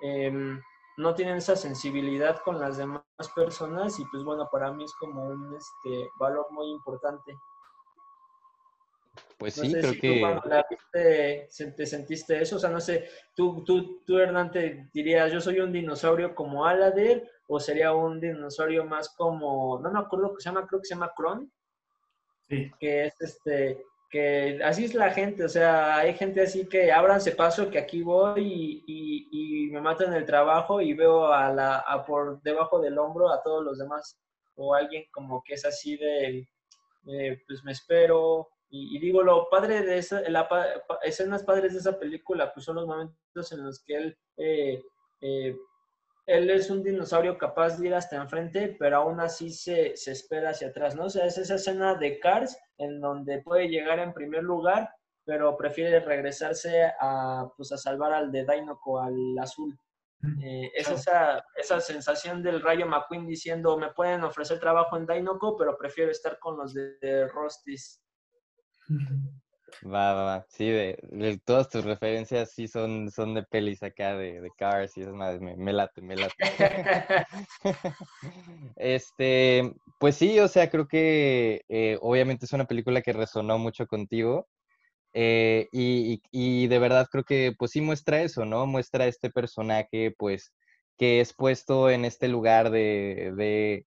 [0.01, 0.31] eh,
[0.97, 3.03] no tienen esa sensibilidad con las demás
[3.35, 7.37] personas y pues bueno, para mí es como un este, valor muy importante.
[9.37, 10.15] Pues sí, creo que...
[10.15, 14.51] Tú cuando la viste, te sentiste eso, o sea, no sé, tú, tú, tú Hernán,
[14.51, 19.91] te dirías, yo soy un dinosaurio como Aladdin o sería un dinosaurio más como, no
[19.91, 21.51] me acuerdo que se llama, creo que se llama Kron,
[22.49, 22.71] sí.
[22.79, 27.31] que es este, que así es la gente, o sea, hay gente así que ábranse
[27.33, 32.05] paso que aquí voy y, y, me matan el trabajo y veo a la, a
[32.05, 34.17] por debajo del hombro a todos los demás,
[34.55, 36.47] o alguien como que es así de,
[37.47, 40.47] pues me espero, y, digo, lo padre de esa, la,
[41.03, 44.81] escenas padres de esa película, pues son los momentos en los que él eh,
[45.21, 45.55] eh,
[46.27, 50.49] él es un dinosaurio capaz de ir hasta enfrente, pero aún así se, se, espera
[50.49, 51.05] hacia atrás, ¿no?
[51.05, 54.89] O sea, es esa escena de Cars en donde puede llegar en primer lugar,
[55.23, 59.79] pero prefiere regresarse a, pues, a salvar al de Dinoco, al azul.
[60.43, 65.55] Eh, es esa, esa sensación del Rayo McQueen diciendo, me pueden ofrecer trabajo en Dinoco,
[65.55, 68.03] pero prefiero estar con los de, de Rostis.
[69.83, 70.45] Va, va, va.
[70.49, 75.01] Sí, de, todas tus referencias sí son, son de pelis acá, de, de Cars y
[75.01, 76.35] es más, me, me, late, me late.
[78.75, 83.87] este, pues sí, o sea, creo que eh, obviamente es una película que resonó mucho
[83.87, 84.47] contigo.
[85.13, 88.65] Eh, y, y, de verdad creo que pues sí muestra eso, ¿no?
[88.67, 90.53] Muestra este personaje, pues,
[90.97, 93.85] que es puesto en este lugar de, de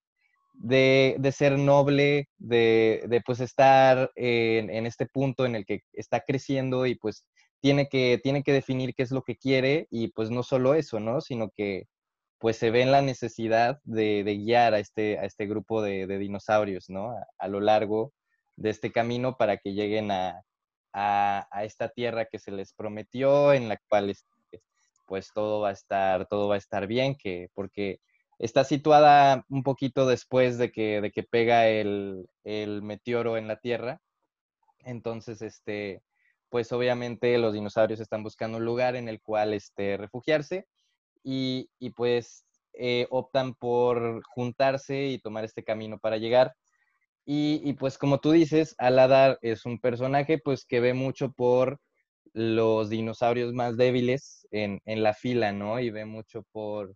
[0.60, 5.80] de, de ser noble, de, de pues estar en, en, este punto en el que
[5.94, 7.24] está creciendo y pues
[7.60, 11.00] tiene que, tiene que definir qué es lo que quiere y pues no solo eso,
[11.00, 11.22] ¿no?
[11.22, 11.86] Sino que
[12.38, 16.06] pues se ve en la necesidad de, de guiar a este, a este grupo de,
[16.06, 17.14] de dinosaurios, ¿no?
[17.38, 18.12] A, lo largo
[18.56, 20.42] de este camino para que lleguen a,
[20.92, 24.62] a, a, esta tierra que se les prometió, en la cual este,
[25.06, 28.00] pues todo va a estar, todo va a estar bien, que porque
[28.40, 32.26] Está situada un poquito después de que, de que pega el,
[32.82, 34.00] meteoro en la Tierra.
[34.78, 36.02] Entonces, este,
[36.48, 40.66] pues obviamente los dinosaurios están buscando un lugar en el cual este, refugiarse
[41.22, 46.54] y, pues eh, optan por juntarse y tomar este camino para llegar.
[47.26, 51.78] Y, y, pues como tú dices, Aladar es un personaje pues que ve mucho por
[52.32, 55.78] los dinosaurios más débiles en, en la fila, ¿no?
[55.78, 56.94] Y ve mucho por,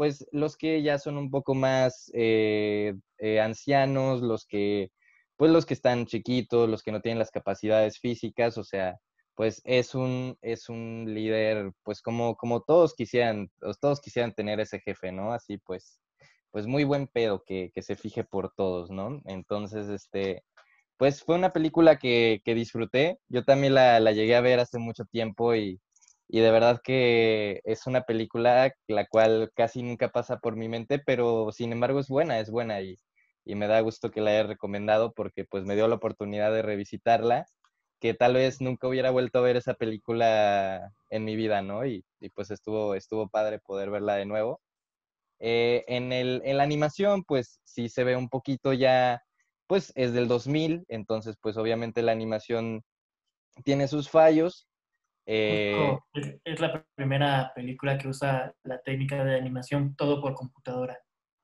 [0.00, 4.90] pues, los que ya son un poco más eh, eh, ancianos, los que,
[5.36, 8.96] pues, los que están chiquitos, los que no tienen las capacidades físicas, o sea,
[9.34, 13.50] pues es un, es un líder, pues como, como todos quisieran,
[13.82, 15.34] todos quisieran tener ese jefe, ¿no?
[15.34, 16.00] Así pues,
[16.50, 19.20] pues muy buen pedo que, que se fije por todos, ¿no?
[19.26, 20.44] Entonces, este,
[20.96, 23.18] pues fue una película que, que disfruté.
[23.28, 25.78] Yo también la, la, llegué a ver hace mucho tiempo y,
[26.32, 30.98] y, de verdad que es una película la cual casi nunca pasa por mi mente,
[30.98, 32.96] pero sin embargo es buena, es buena y,
[33.44, 36.62] y me da gusto que la haya recomendado porque pues me dio la oportunidad de
[36.62, 37.46] revisitarla
[38.00, 41.86] que tal vez nunca hubiera vuelto a ver esa película en mi vida, ¿no?
[41.86, 44.60] Y, y pues estuvo, estuvo padre poder verla de nuevo.
[45.38, 49.22] Eh, en, el, en la animación, pues sí se ve un poquito ya,
[49.66, 52.82] pues es del 2000, entonces pues obviamente la animación
[53.64, 54.68] tiene sus fallos.
[55.32, 55.96] Eh,
[56.44, 60.98] es, la primera película que usa la técnica de animación todo por computadora.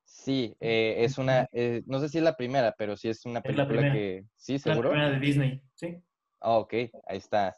[0.05, 3.41] Sí, eh, es una, eh, no sé si es la primera, pero sí es una
[3.43, 4.89] película que, sí, seguro.
[4.89, 6.03] La primera de Disney, sí.
[6.41, 6.72] Oh, ok,
[7.07, 7.55] ahí está.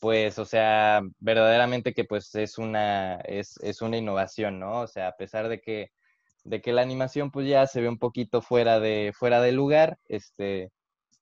[0.00, 4.82] Pues, o sea, verdaderamente que pues es una, es, es, una innovación, ¿no?
[4.82, 5.92] O sea, a pesar de que,
[6.44, 9.96] de que la animación pues ya se ve un poquito fuera de, fuera de lugar,
[10.08, 10.72] este,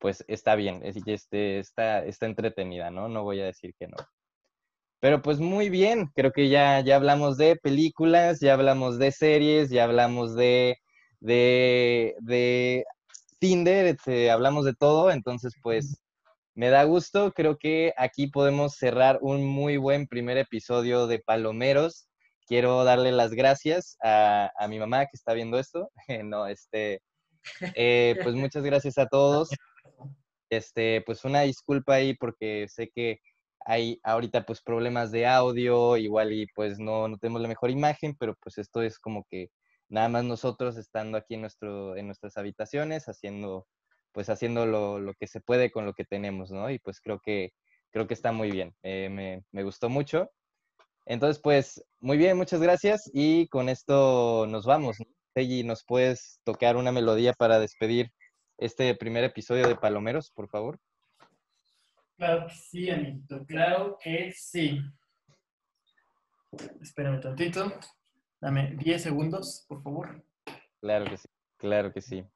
[0.01, 3.09] pues está bien, este, está, está entretenida, ¿no?
[3.09, 3.99] No voy a decir que no.
[5.01, 9.71] Pero pues muy bien, creo que ya, ya hablamos de películas, ya hablamos de series,
[9.71, 10.79] ya hablamos de,
[11.21, 12.85] de, de
[13.39, 16.01] Tinder, este, hablamos de todo, entonces pues
[16.59, 22.09] me da gusto, creo que aquí podemos cerrar un muy buen primer episodio de Palomeros.
[22.49, 25.89] Quiero darle las gracias a, mi mamá que está viendo esto.
[26.25, 27.01] no, este,
[27.77, 29.51] eh, pues muchas gracias a todos.
[30.51, 33.21] Este, pues una disculpa ahí porque sé que
[33.65, 38.17] hay ahorita pues problemas de audio, igual y pues no, no tenemos la mejor imagen,
[38.19, 39.51] pero pues esto es como que
[39.89, 43.67] nada más nosotros estando aquí en, nuestro, en nuestras habitaciones haciendo
[44.13, 46.71] pues haciendo lo, que se puede con lo que tenemos, ¿no?
[46.71, 47.53] Y pues creo que,
[47.91, 50.31] creo que está muy bien, eh, me, gustó mucho.
[51.07, 54.97] Entonces, pues, muy bien, muchas gracias y con esto nos vamos.
[55.35, 58.11] Tegui, ¿nos puedes tocar una melodía para despedir
[58.59, 60.79] este primer episodio de Palomeros, por favor?
[62.19, 64.81] Claro que sí, amiguito, claro que sí.
[66.81, 67.73] Espérame un tantito.
[68.41, 70.25] Dame 10 segundos, por favor.
[70.81, 72.27] Claro que sí, claro que sí.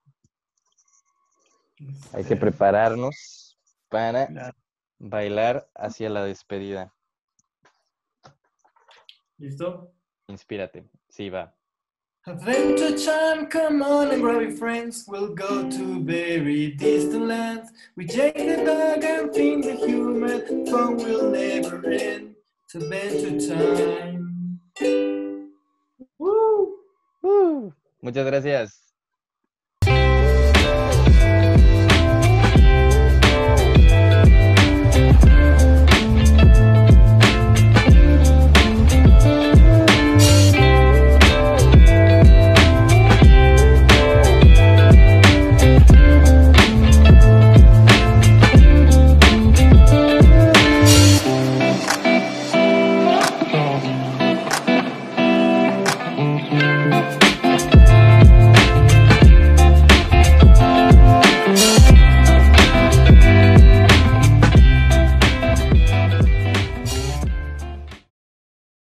[2.12, 3.58] Hay que prepararnos
[3.88, 4.54] para
[5.00, 6.94] bailar hacia la despedida.
[9.36, 9.92] ¿Listo?
[10.28, 10.88] Inspírate.
[11.08, 11.56] Sí, va.
[12.24, 15.04] Adventure time, come on and grab your friends.
[15.08, 17.72] We'll go to very distant lands.
[17.96, 22.36] We take the dog and think the human fun will never end.
[22.66, 24.60] It's adventure time.
[26.16, 26.76] Woo.
[27.22, 27.74] Woo.
[28.00, 28.91] Muchas gracias.